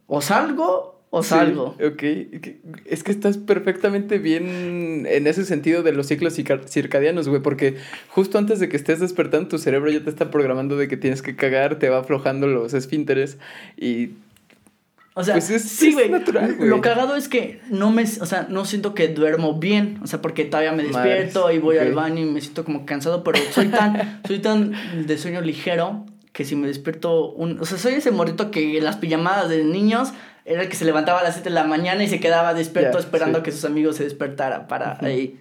[0.06, 1.76] o salgo o salgo.
[1.84, 2.02] ok,
[2.84, 7.76] es que estás perfectamente bien en ese sentido de los ciclos circadianos, güey, porque
[8.08, 11.20] justo antes de que estés despertando, tu cerebro ya te está programando de que tienes
[11.20, 13.38] que cagar, te va aflojando los esfínteres
[13.76, 14.10] y...
[15.14, 16.08] O sea, pues es, sí, güey.
[16.60, 20.22] Lo cagado es que no me, o sea, no siento que duermo bien, o sea,
[20.22, 23.66] porque todavía me despierto y voy al baño y me siento como cansado, pero soy
[23.66, 24.72] tan, soy tan
[25.06, 28.96] de sueño ligero que si me despierto un, o sea, soy ese morrito que las
[28.96, 30.12] pijamadas de niños
[30.50, 32.98] era el que se levantaba a las 7 de la mañana y se quedaba despierto
[32.98, 35.40] esperando a que sus amigos se despertaran para ahí.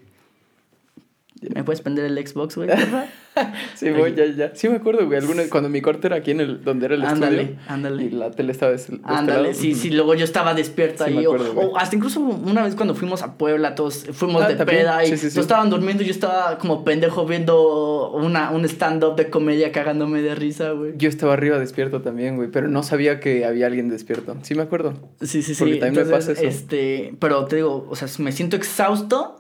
[1.42, 2.70] ¿Me puedes prender el Xbox, güey?
[3.76, 4.52] sí, voy, ya, ya.
[4.54, 5.20] Sí me acuerdo, güey.
[5.20, 7.60] Alguna, cuando mi corte era aquí en el, donde era el ándale, estudio.
[7.68, 9.90] Ándale, Y la tele estaba des, Ándale, sí, sí.
[9.90, 11.26] Luego yo estaba despierto ahí.
[11.26, 15.12] o, hasta incluso una vez cuando fuimos a Puebla, todos fuimos ah, de peda y
[15.12, 20.22] todos estaban durmiendo y yo estaba como pendejo viendo una, un stand-up de comedia cagándome
[20.22, 20.94] de risa, güey.
[20.98, 22.50] Yo estaba arriba despierto también, güey.
[22.52, 24.36] Pero no sabía que había alguien despierto.
[24.42, 24.94] Sí me acuerdo.
[25.22, 25.60] Sí, sí, sí.
[25.60, 26.44] Porque también me pasa eso.
[26.44, 29.39] Este, pero te digo, o sea, me siento exhausto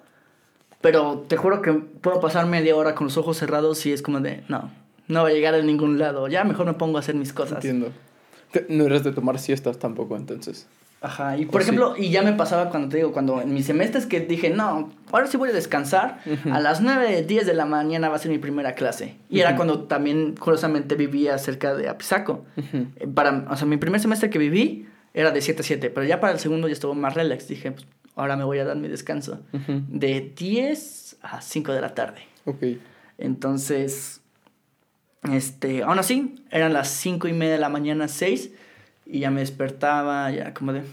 [0.81, 4.19] pero te juro que puedo pasar media hora con los ojos cerrados y es como
[4.19, 4.71] de, no,
[5.07, 6.27] no va a llegar a ningún lado.
[6.27, 7.57] Ya mejor me pongo a hacer mis cosas.
[7.57, 7.91] Entiendo.
[8.67, 10.67] No eres de tomar siestas tampoco, entonces.
[11.01, 14.05] Ajá, y por ejemplo, y ya me pasaba cuando te digo, cuando en mis semestres
[14.05, 16.19] que dije, no, ahora sí voy a descansar,
[16.51, 19.15] a las 9, 10 de la mañana va a ser mi primera clase.
[19.29, 22.43] Y era cuando también, curiosamente, vivía cerca de Apizaco.
[23.13, 26.19] Para, o sea, mi primer semestre que viví, era de 7 a 7, pero ya
[26.19, 27.47] para el segundo ya estuvo más relax.
[27.47, 27.87] Dije, pues
[28.19, 29.39] ahora me voy a dar mi descanso.
[29.87, 32.21] De 10 a 5 de la tarde.
[32.45, 32.63] Ok.
[33.17, 34.21] Entonces,
[35.31, 38.51] este, aún así, eran las 5 y media de la mañana, 6,
[39.05, 40.83] y ya me despertaba, ya como de,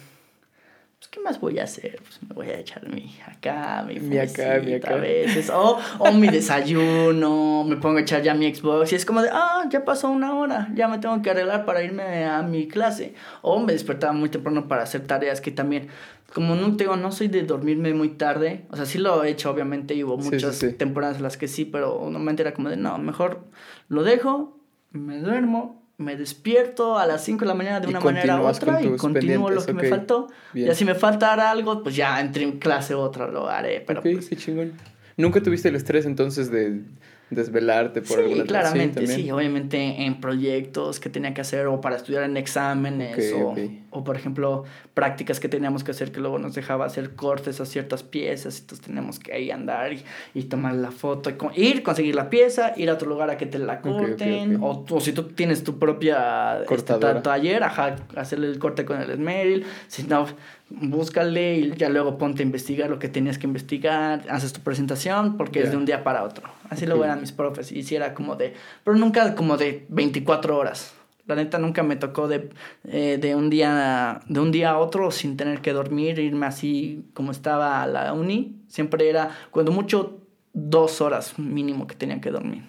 [0.99, 2.01] pues, ¿qué más voy a hacer?
[2.03, 4.95] Pues me voy a echar mi acá, mi, mi acá, mi acá.
[4.95, 9.05] A veces, o, o mi desayuno, me pongo a echar ya mi Xbox, y es
[9.05, 12.43] como de, ah, ya pasó una hora, ya me tengo que arreglar para irme a
[12.43, 13.15] mi clase.
[13.43, 15.89] O me despertaba muy temprano para hacer tareas que también
[16.33, 19.51] como no tengo, no soy de dormirme muy tarde, o sea, sí lo he hecho,
[19.51, 22.99] obviamente, y hubo muchas temporadas en las que sí, pero normalmente era como de, no,
[22.99, 23.45] mejor
[23.89, 24.59] lo dejo,
[24.91, 28.83] me duermo, me despierto a las 5 de la mañana de una manera u otra
[28.83, 30.29] y continúo lo que me faltó.
[30.55, 34.29] Y si me faltara algo, pues ya entre en clase otra lo haré, pero pues
[34.29, 34.73] qué chingón.
[35.17, 36.83] ¿Nunca tuviste el estrés entonces de
[37.31, 42.23] desvelarte por sí, claramente, sí, obviamente en proyectos que tenía que hacer o para estudiar
[42.23, 43.55] en exámenes o,
[43.91, 44.63] o, por ejemplo
[44.95, 48.87] prácticas que teníamos que hacer que luego nos dejaba hacer cortes a ciertas piezas, entonces
[48.87, 50.05] teníamos que ahí andar y,
[50.35, 53.47] y tomar la foto, y ir, conseguir la pieza, ir a otro lugar a que
[53.47, 58.61] te la corten, o, o, si tú tienes tu propia este, taller, ajá, hacerle el
[58.61, 60.27] corte con el esmeril, si no
[60.69, 65.37] búscale y ya luego ponte a investigar lo que tenías que investigar, haces tu presentación
[65.37, 66.49] porque es de un día para otro.
[66.71, 68.55] Así lo eran mis profes y si era como de,
[68.85, 70.95] pero nunca como de 24 horas.
[71.27, 72.51] La neta nunca me tocó de,
[72.85, 77.05] eh, de, un día, de un día a otro sin tener que dormir, irme así
[77.15, 78.57] como estaba a la uni.
[78.69, 80.21] Siempre era, cuando mucho,
[80.53, 82.63] dos horas mínimo que tenía que dormir.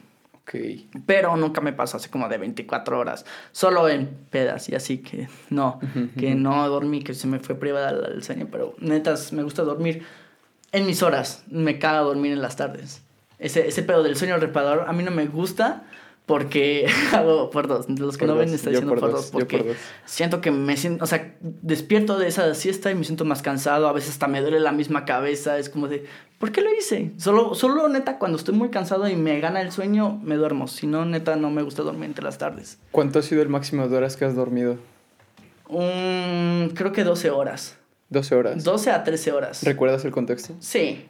[1.06, 3.26] Pero nunca me pasó así como de 24 horas.
[3.52, 5.80] Solo en pedas y así que no,
[6.18, 8.48] que no dormí, que se me fue privada el sueño.
[8.50, 10.04] Pero netas, me gusta dormir
[10.72, 11.43] en mis horas.
[11.50, 13.04] Me caga dormir en las tardes.
[13.40, 15.84] Ese, ese pedo del sueño reparador a mí no me gusta
[16.28, 17.90] porque hago por dos.
[17.90, 19.32] Los que no ven está diciendo por, dos.
[19.32, 19.76] Porque
[20.06, 23.88] siento que me siento, o sea, despierto de esa siesta y me siento más cansado.
[23.88, 25.58] A veces hasta me duele la misma cabeza.
[25.58, 26.06] Es como de,
[26.38, 27.14] ¿por qué lo hice?
[27.18, 30.68] Solo, solo neta, cuando estoy muy cansado y me gana el sueño, me duermo.
[30.68, 32.78] Si no, neta, no me gusta dormir entre las tardes.
[32.92, 34.78] ¿Cuánto ha sido el máximo de horas que has dormido?
[35.70, 37.78] Um, creo que 12 horas.
[38.10, 38.64] 12 horas.
[38.66, 39.64] 12 a 13 horas.
[39.64, 40.56] ¿Recuerdas el contexto?
[40.60, 41.08] Sí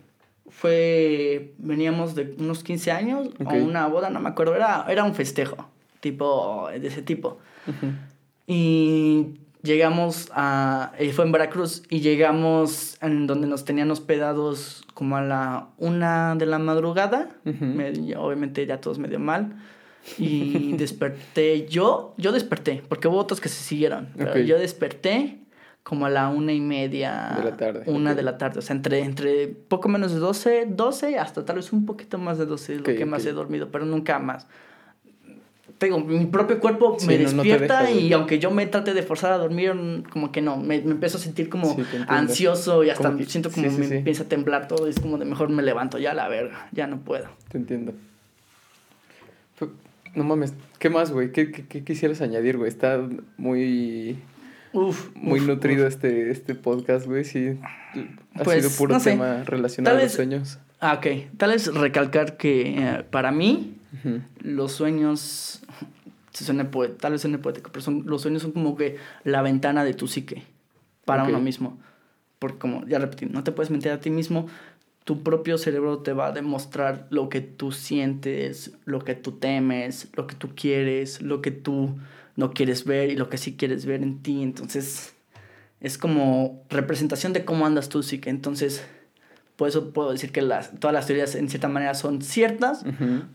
[0.50, 5.14] fue, veníamos de unos 15 años o una boda, no me acuerdo, era, era un
[5.14, 5.70] festejo,
[6.00, 7.40] tipo, de ese tipo.
[8.46, 15.18] Y llegamos a, eh, fue en Veracruz, y llegamos en donde nos tenían hospedados como
[15.18, 17.30] a la una de la madrugada,
[18.18, 19.56] obviamente ya todos medio mal.
[20.18, 25.40] Y desperté, yo, yo desperté, porque hubo otros que se siguieron, pero yo desperté
[25.88, 27.34] como a la una y media.
[27.38, 27.84] De la tarde.
[27.86, 28.60] Una de la tarde.
[28.60, 32.38] O sea, entre, entre poco menos de 12, 12 hasta tal vez un poquito más
[32.38, 34.48] de 12 es lo que más he dormido, pero nunca más.
[35.78, 40.04] Tengo, mi propio cuerpo me despierta y aunque yo me trate de forzar a dormir,
[40.10, 41.78] como que no, me, me empiezo a sentir como
[42.10, 44.88] ansioso y hasta siento como me empieza a temblar todo.
[44.88, 47.30] Y es como de mejor me levanto ya a la verga, ya no puedo.
[47.48, 47.94] Te entiendo.
[50.16, 51.32] No mames, ¿qué más, güey?
[51.32, 52.68] ¿Qué, qué, qué quisieras añadir, güey?
[52.68, 53.00] Está
[53.38, 54.18] muy
[54.74, 57.60] Uf, muy nutrido este este podcast, güey, sí.
[58.36, 60.60] Ha pues, sido puro tema relacionado a los sueños.
[60.80, 61.36] Ah, ok.
[61.38, 63.76] Tal vez recalcar que eh, para mí
[64.42, 65.62] los sueños
[66.32, 69.84] se suena tal vez suene poético, pero son, los sueños son como que la ventana
[69.84, 70.44] de tu psique
[71.04, 71.80] para uno mismo.
[72.38, 74.48] Porque como ya repetí, no te puedes mentir a ti mismo,
[75.04, 80.10] tu propio cerebro te va a demostrar lo que tú sientes, lo que tú temes,
[80.16, 81.98] lo que tú quieres, lo que tú
[82.38, 84.42] no quieres ver y lo que sí quieres ver en ti.
[84.42, 85.14] Entonces,
[85.82, 88.84] es como representación de cómo andas tú, sí que entonces,
[89.58, 92.86] por eso puedo decir que las, todas las teorías en cierta manera son ciertas,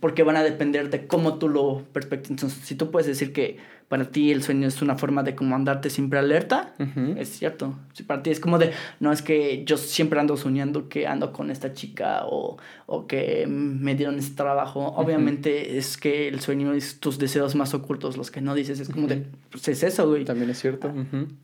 [0.01, 2.31] porque van a depender de cómo tú lo perspectivas.
[2.31, 3.59] Entonces, si tú puedes decir que
[3.93, 6.73] para ti el sueño es una forma de como andarte siempre alerta,
[7.19, 7.75] es cierto.
[7.93, 11.31] Si para ti es como de, no es que yo siempre ando soñando que ando
[11.35, 16.73] con esta chica o, o que me dieron este trabajo, obviamente es que el sueño
[16.73, 20.09] es tus deseos más ocultos, los que no dices, es como de, pues es eso,
[20.09, 20.25] güey.
[20.25, 20.91] También es cierto.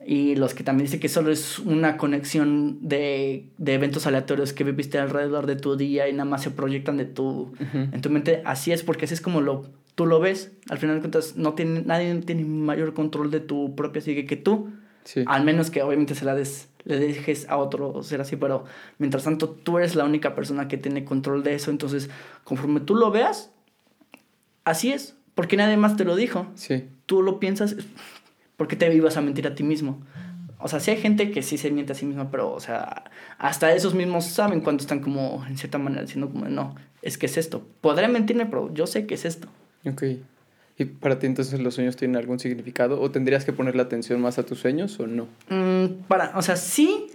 [0.06, 4.64] Y los que también dicen que solo es una conexión de, de, eventos aleatorios que
[4.64, 8.40] viviste alrededor de tu día y nada más se proyectan de tu, en tu mente,
[8.46, 9.66] así es porque así es como lo
[9.98, 13.74] tú lo ves, al final de cuentas no tiene, nadie tiene mayor control de tu
[13.74, 14.70] propia psique que tú.
[15.26, 18.64] Al menos que obviamente se la des, le dejes a otro ser así, pero
[18.98, 22.10] mientras tanto tú eres la única persona que tiene control de eso, entonces
[22.44, 23.50] conforme tú lo veas,
[24.62, 26.46] así es, porque nadie más te lo dijo.
[26.54, 26.84] Sí.
[27.06, 27.74] Tú lo piensas,
[28.56, 30.06] porque te ibas a mentir a ti mismo.
[30.60, 33.10] O sea, sí hay gente que sí se miente a sí misma, pero, o sea,
[33.38, 37.26] hasta esos mismos saben cuando están como, en cierta manera, diciendo como, no, es que
[37.26, 37.66] es esto.
[37.80, 39.48] Podré mentirme, pero yo sé que es esto.
[39.84, 40.02] Ok.
[40.78, 43.00] ¿Y para ti entonces los sueños tienen algún significado?
[43.00, 45.26] ¿O tendrías que ponerle atención más a tus sueños o no?
[45.48, 47.08] Mm, para, o sea, sí,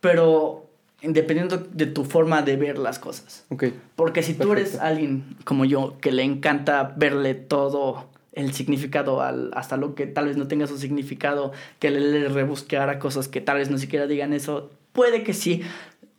[0.00, 0.70] pero
[1.02, 3.44] dependiendo de tu forma de ver las cosas.
[3.48, 3.64] Ok.
[3.96, 9.50] Porque si tú eres alguien como yo que le encanta verle todo el significado al,
[9.54, 13.28] hasta lo que tal vez no tenga su significado, que le, le rebuscar a cosas
[13.28, 15.62] que tal vez no siquiera digan eso, puede que sí,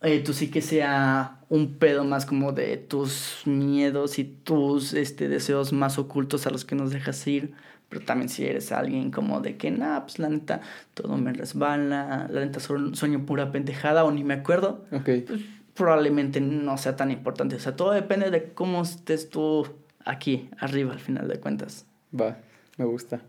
[0.05, 5.27] eh, tú sí que sea un pedo más como de tus miedos y tus este,
[5.27, 7.53] deseos más ocultos a los que nos dejas ir.
[7.89, 10.61] Pero también si eres alguien como de que, nah, pues la neta,
[10.93, 14.85] todo me resbala, la neta sueño pura pendejada o ni me acuerdo.
[14.91, 15.21] Okay.
[15.21, 15.41] Pues
[15.75, 17.55] probablemente no sea tan importante.
[17.55, 19.67] O sea, todo depende de cómo estés tú
[20.03, 21.85] aquí, arriba, al final de cuentas.
[22.19, 22.37] Va,
[22.77, 23.21] me gusta.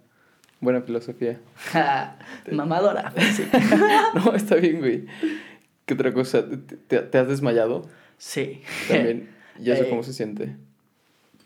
[0.61, 1.39] Buena filosofía.
[2.53, 3.13] Mamadora.
[4.15, 5.07] no, está bien, güey.
[5.87, 6.45] ¿Qué otra cosa?
[6.89, 7.89] ¿Te, has desmayado?
[8.19, 8.61] Sí.
[8.89, 9.31] También.
[9.59, 10.57] ¿Y eso cómo se siente?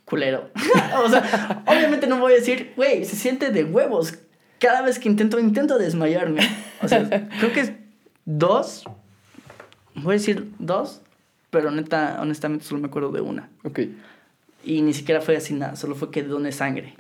[0.07, 0.51] Culero.
[1.05, 4.15] o sea, obviamente no voy a decir, güey, se siente de huevos.
[4.59, 6.41] Cada vez que intento, intento desmayarme.
[6.83, 7.73] O sea, creo que es
[8.25, 8.85] dos.
[9.95, 11.03] Voy a decir dos,
[11.51, 13.51] pero neta, honestamente solo me acuerdo de una.
[13.65, 13.81] Ok.
[14.65, 16.95] Y ni siquiera fue así nada, solo fue que doné sangre.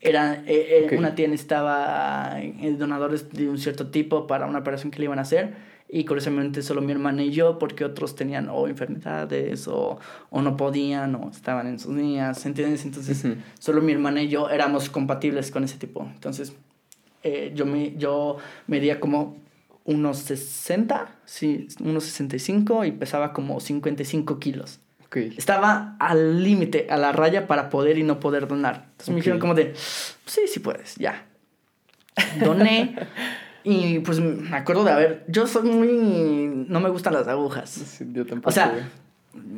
[0.00, 4.90] Era, eh, eh, una tía necesitaba eh, donadores de un cierto tipo para una operación
[4.90, 5.54] que le iban a hacer
[5.88, 9.98] y curiosamente solo mi hermana y yo porque otros tenían o enfermedades o,
[10.30, 12.84] o no podían o estaban en sus días, ¿entiendes?
[12.84, 13.24] Entonces
[13.58, 16.08] solo mi hermana y yo éramos compatibles con ese tipo.
[16.14, 16.54] Entonces
[17.54, 19.36] yo, me, yo medía como
[19.84, 24.80] unos 60, sí, unos 65 y pesaba como 55 kilos.
[25.14, 28.88] Estaba al límite, a la raya para poder y no poder donar.
[28.90, 31.26] Entonces me dijeron como de, sí, sí puedes, ya.
[32.44, 32.96] Doné.
[33.68, 37.98] y pues me acuerdo de haber, yo soy muy, no me gustan las agujas.
[38.12, 38.50] yo tampoco.
[38.50, 38.88] O sea,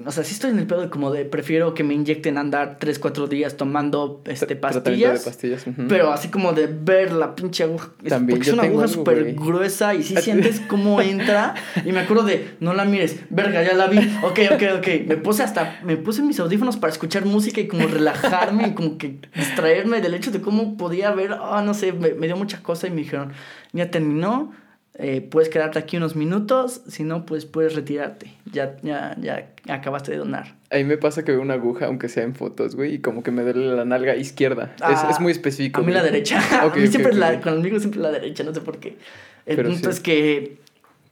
[0.06, 2.78] o sea, sí estoy en el pedo de como de prefiero que me inyecten andar
[2.78, 5.20] 3, 4 días tomando este, pastillas.
[5.20, 7.90] De pastillas Pero así como de ver la pinche aguja.
[8.08, 11.54] También, porque es una aguja súper gruesa y sí sientes cómo entra.
[11.84, 13.98] Y me acuerdo de, no la mires, verga, ya la vi.
[14.22, 14.88] Ok, ok, ok.
[15.06, 18.98] Me puse hasta, me puse mis audífonos para escuchar música y como relajarme y como
[18.98, 22.62] que distraerme del hecho de cómo podía ver, ah, no sé, me, me dio mucha
[22.62, 23.32] cosa y me dijeron,
[23.72, 24.52] ya terminó
[25.00, 28.34] eh, puedes quedarte aquí unos minutos, si no, pues puedes retirarte.
[28.52, 30.56] Ya, ya, ya acabaste de donar.
[30.70, 33.22] A mí me pasa que veo una aguja, aunque sea en fotos, güey, y como
[33.22, 34.74] que me duele la nalga izquierda.
[34.90, 35.80] es, es, muy específico.
[35.80, 36.40] A mí la derecha.
[36.62, 38.98] a mí siempre la, conmigo siempre la derecha, no sé por qué.
[39.46, 40.58] El punto es que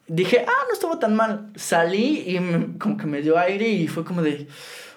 [0.09, 1.53] dije, ah, no estuvo tan mal.
[1.55, 2.39] Salí y
[2.79, 4.49] como que me dio aire y fue como de,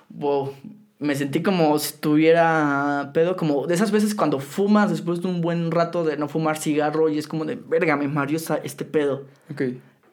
[0.10, 0.52] wow,
[1.00, 5.40] me sentí como si tuviera pedo, como de esas veces cuando fumas después de un
[5.40, 9.26] buen rato de no fumar cigarro y es como de, verga, me mareó este pedo.
[9.50, 9.62] Ok.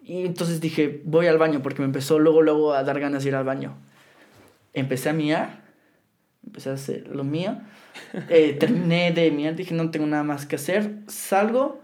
[0.04, 3.30] Y entonces dije, voy al baño porque me empezó luego, luego a dar ganas de
[3.30, 3.74] ir al baño.
[4.72, 5.64] Empecé a miar,
[6.44, 7.58] empecé a hacer lo mío.
[8.28, 11.00] Eh, terminé de miar, dije, no tengo nada más que hacer.
[11.08, 11.80] Salgo,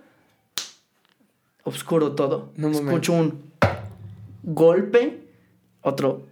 [1.65, 2.53] oscuro todo.
[2.55, 3.51] No Escucho un
[4.45, 5.25] golpe,
[5.81, 6.29] otro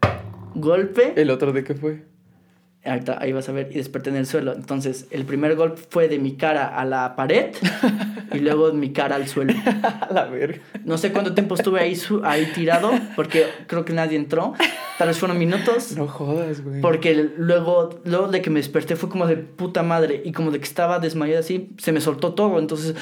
[0.55, 1.14] golpe.
[1.21, 2.09] ¿El otro de qué fue?
[2.83, 4.55] Ahí vas a ver, y desperté en el suelo.
[4.55, 7.55] Entonces, el primer golpe fue de mi cara a la pared
[8.33, 9.53] y luego de mi cara al suelo.
[10.11, 10.61] la verga.
[10.85, 14.55] No sé cuánto tiempo estuve ahí, ahí tirado, porque creo que nadie entró.
[14.97, 15.95] Tal vez fueron minutos.
[15.97, 16.81] No jodas, güey.
[16.81, 20.59] Porque luego, luego de que me desperté fue como de puta madre y como de
[20.59, 22.59] que estaba desmayado así, se me soltó todo.
[22.59, 22.97] Entonces,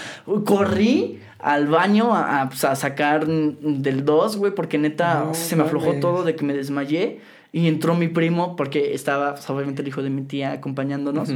[0.45, 5.95] corrí al baño a, pues, a sacar del 2, güey, porque neta se me aflojó
[5.95, 7.20] todo de que me desmayé.
[7.51, 11.30] Y entró mi primo, porque estaba, pues, obviamente, el hijo de mi tía acompañándonos.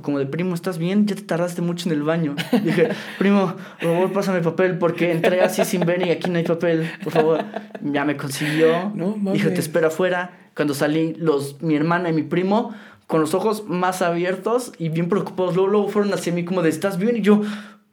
[0.00, 1.06] Como de, primo, ¿estás bien?
[1.06, 2.34] Ya te tardaste mucho en el baño.
[2.64, 2.88] Dije,
[3.18, 6.44] primo, por favor, pásame el papel, porque entré así sin ver y aquí no hay
[6.44, 7.44] papel, por favor.
[7.82, 8.90] Ya me consiguió.
[8.94, 10.38] No, Dije, te espero afuera.
[10.54, 12.74] Cuando salí, los, mi hermana y mi primo,
[13.06, 16.70] con los ojos más abiertos y bien preocupados, luego, luego fueron hacia mí como de,
[16.70, 17.16] ¿estás bien?
[17.16, 17.42] Y yo,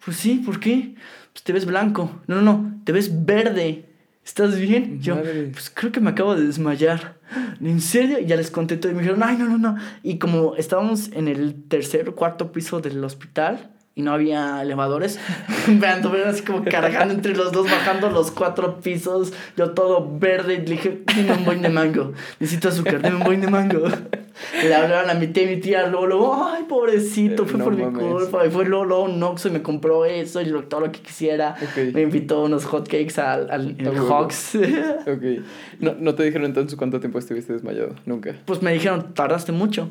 [0.04, 0.96] pues sí, ¿por qué?
[1.34, 2.12] Pues te ves blanco.
[2.28, 3.90] No, no, no, te ves verde.
[4.24, 5.00] ¿Estás bien?
[5.02, 5.16] Yo,
[5.52, 7.17] pues creo que me acabo de desmayar.
[7.62, 8.20] ¿En serio?
[8.20, 9.76] Y ya les conté todo y me dijeron, ay, no, no, no.
[10.04, 15.20] Y como estábamos en el tercer o cuarto piso del hospital, y no había elevadores.
[15.68, 19.34] Me anduvieron así como cargando entre los dos, bajando los cuatro pisos.
[19.58, 20.54] Yo todo verde.
[20.54, 22.14] Y le dije, dime un boing de mango.
[22.40, 23.88] Necesito azúcar, dime un boing de mango.
[24.64, 27.86] Le hablaron a mi tía y mi tía luego, luego, ay, pobrecito, fue por mi
[27.86, 28.46] culpa.
[28.46, 31.56] Y fue luego, luego un Oxxo y me compró eso y todo lo que quisiera.
[31.92, 33.76] Me invitó unos hotcakes al, al
[34.08, 34.56] Hawks.
[35.08, 35.44] ok.
[35.80, 37.96] No, ¿No te dijeron entonces cuánto tiempo estuviste desmayado?
[38.06, 38.36] Nunca.
[38.46, 39.90] Pues me dijeron, tardaste mucho.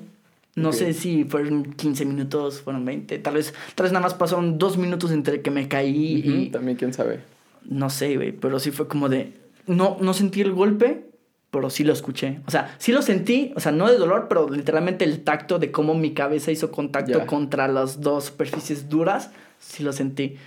[0.57, 3.19] No sé si fueron 15 minutos, fueron 20.
[3.19, 6.49] Tal vez, tal vez nada más pasaron dos minutos entre que me caí y...
[6.49, 7.21] También quién sabe.
[7.63, 9.35] No sé, güey, pero sí fue como de...
[9.67, 11.11] No, no sentí el golpe,
[11.51, 12.41] pero sí lo escuché.
[12.47, 15.71] O sea, sí lo sentí, o sea, no de dolor, pero literalmente el tacto de
[15.71, 20.39] cómo mi cabeza hizo contacto contra las dos superficies duras, sí lo sentí.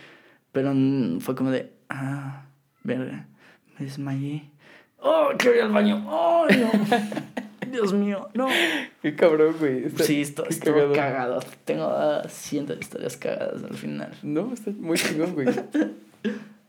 [0.51, 0.73] Pero
[1.19, 2.45] fue como de, ah,
[2.83, 3.27] verga,
[3.77, 4.49] me desmayé.
[4.97, 6.03] Oh, quiero ir al baño.
[6.07, 6.71] Oh, no.
[7.71, 8.47] Dios mío, no.
[9.01, 9.85] Qué cabrón, güey.
[9.85, 11.39] Está- Sí, esto, estuvo cagado.
[11.65, 11.91] Tengo
[12.27, 14.11] cientos de historias cagadas al final.
[14.23, 15.47] No, está muy chingón, güey.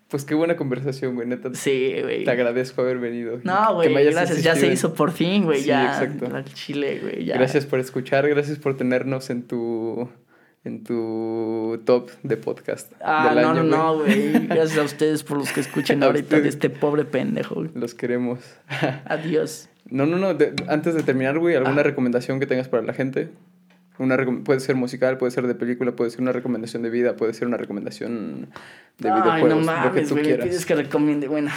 [0.09, 1.29] Pues qué buena conversación, güey.
[1.29, 2.25] Neta, Sí, güey.
[2.25, 3.39] te agradezco haber venido.
[3.45, 4.43] No, güey, gracias.
[4.43, 5.61] Ya se insistido hizo por fin, güey.
[5.61, 6.03] Sí, ya.
[6.03, 6.35] exacto.
[6.35, 7.25] Al Chile, güey.
[7.25, 7.35] Ya.
[7.37, 10.09] Gracias por escuchar, gracias por tenernos en tu
[10.65, 12.93] en tu top de podcast.
[13.01, 14.47] Ah, del no, año, no, no, güey.
[14.49, 17.55] Gracias a ustedes por los que escuchen ahorita de este pobre pendejo.
[17.55, 17.71] güey.
[17.75, 18.41] Los queremos.
[19.07, 19.70] Adiós.
[19.89, 20.35] No, no, no.
[20.35, 21.85] de- antes de terminar, güey, ¿alguna Ah.
[21.85, 23.31] recomendación que tengas para la gente?
[23.99, 27.35] Una puede ser musical, puede ser de película, puede ser una recomendación de vida, puede
[27.35, 28.49] ser una recomendación
[28.99, 30.15] de Ay, videojuegos, no lo que mames, tú.
[30.15, 30.47] Me quieras.
[30.47, 31.29] pides que recomiende.
[31.29, 31.51] Bueno,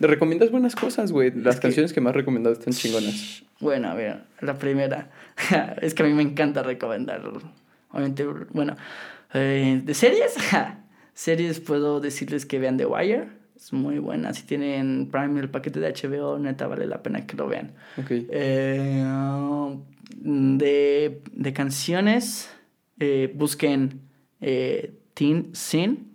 [0.00, 1.30] Te recomiendas buenas cosas, güey.
[1.30, 3.44] Las canciones que me has recomendado están chingonas.
[3.60, 4.22] bueno, a ver.
[4.40, 5.08] La primera.
[5.82, 7.22] es que a mí me encanta recomendar.
[7.90, 8.76] Obviamente, bueno.
[9.34, 10.34] eh, ¿De series?
[11.14, 13.28] series puedo decirles que vean The Wire.
[13.56, 14.34] Es muy buena.
[14.34, 17.72] Si tienen Prime el paquete de HBO, neta vale la pena que lo vean.
[17.96, 18.10] Ok.
[18.10, 19.04] Eh,
[20.20, 22.50] de, de canciones,
[22.98, 24.00] eh, busquen
[24.40, 26.14] eh, Teen Sin,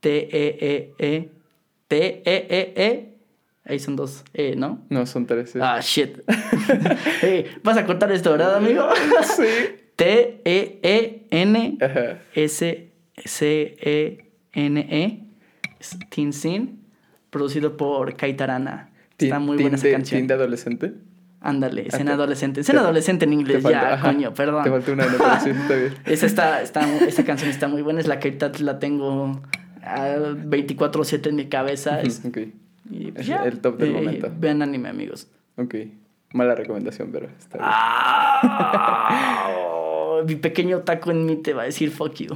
[0.00, 1.30] T-E-E-E,
[1.88, 3.14] T-E-E-E,
[3.64, 4.84] ahí son dos, E, ¿no?
[4.90, 5.54] No, son tres.
[5.56, 5.60] eh.
[5.62, 6.18] Ah, shit.
[7.20, 8.88] Hey, ¿Vas a cortar esto, verdad, amigo?
[9.36, 9.44] sí.
[13.92, 15.31] T-E-E-N-S-C-E-N-E, es
[16.10, 16.80] Teen Sin,
[17.30, 18.90] producido por Kaitarana.
[19.18, 20.20] Está muy buena esa de- canción.
[20.20, 20.92] tin de adolescente?
[21.40, 22.60] Ándale, Ah, escena te- adolescente.
[22.60, 24.62] Escena te- adolescente en inglés, falta- ya, ajá, coño, perdón.
[24.64, 25.94] Te falta una nota, sí, está bien.
[26.06, 29.40] Esa, está, está, esa canción está muy buena, es la que ahorita la tengo
[29.82, 30.16] ah,
[30.46, 32.00] 24-7 en mi cabeza.
[32.00, 32.38] es- Ok,
[32.90, 34.30] y pues Es ya, el top del eh, momento.
[34.38, 35.28] Vean anime, amigos.
[35.56, 35.74] ok.
[36.32, 37.68] Mala recomendación, pero está bien.
[37.70, 39.42] Ah,
[40.26, 42.34] mi pequeño taco en mí te va a decir fuck you.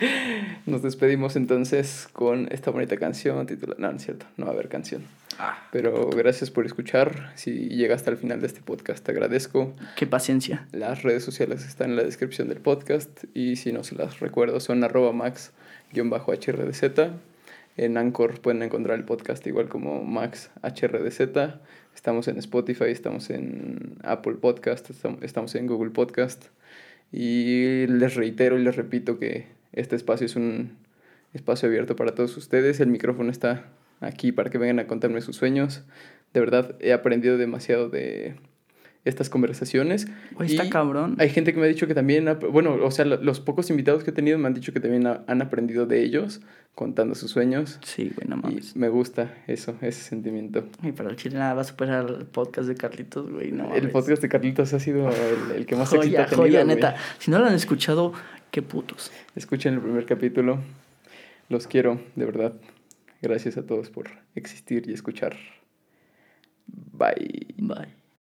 [0.66, 3.80] Nos despedimos entonces con esta bonita canción titulada...
[3.80, 5.02] No, no es cierto, no va a haber canción.
[5.38, 7.32] Ah, Pero gracias por escuchar.
[7.34, 9.72] Si llegaste al final de este podcast, te agradezco.
[9.96, 10.66] qué paciencia.
[10.72, 14.60] Las redes sociales están en la descripción del podcast y si no se las recuerdo
[14.60, 17.10] son arroba max-hrdz.
[17.76, 21.20] En Anchor pueden encontrar el podcast igual como Max HRDZ.
[21.94, 26.44] Estamos en Spotify, estamos en Apple Podcast, estam- estamos en Google Podcast.
[27.10, 30.76] Y les reitero y les repito que este espacio es un
[31.32, 32.80] espacio abierto para todos ustedes.
[32.80, 33.66] El micrófono está
[34.00, 35.82] aquí para que vengan a contarme sus sueños.
[36.32, 38.34] De verdad, he aprendido demasiado de
[39.04, 40.06] estas conversaciones.
[40.32, 41.16] Güey, está Y cabrón.
[41.18, 44.02] Hay gente que me ha dicho que también, bueno, o sea, lo- los pocos invitados
[44.02, 46.40] que he tenido me han dicho que también ha- han aprendido de ellos,
[46.74, 47.78] contando sus sueños.
[47.84, 48.74] Sí, güey, no Y mames.
[48.76, 50.64] me gusta eso, ese sentimiento.
[50.82, 53.52] Y para el chile nada va a superar el podcast de Carlitos, güey.
[53.52, 53.92] No el mames.
[53.92, 56.42] podcast de Carlitos ha sido el, el que más éxito Joya, ha tenido.
[56.42, 56.74] joya, güey.
[56.74, 56.96] neta.
[57.18, 58.12] Si no lo han escuchado,
[58.54, 59.10] qué putos.
[59.34, 60.60] Escuchen el primer capítulo.
[61.48, 62.52] Los quiero, de verdad.
[63.20, 65.36] Gracias a todos por existir y escuchar.
[66.68, 67.56] Bye.
[67.58, 68.03] Bye.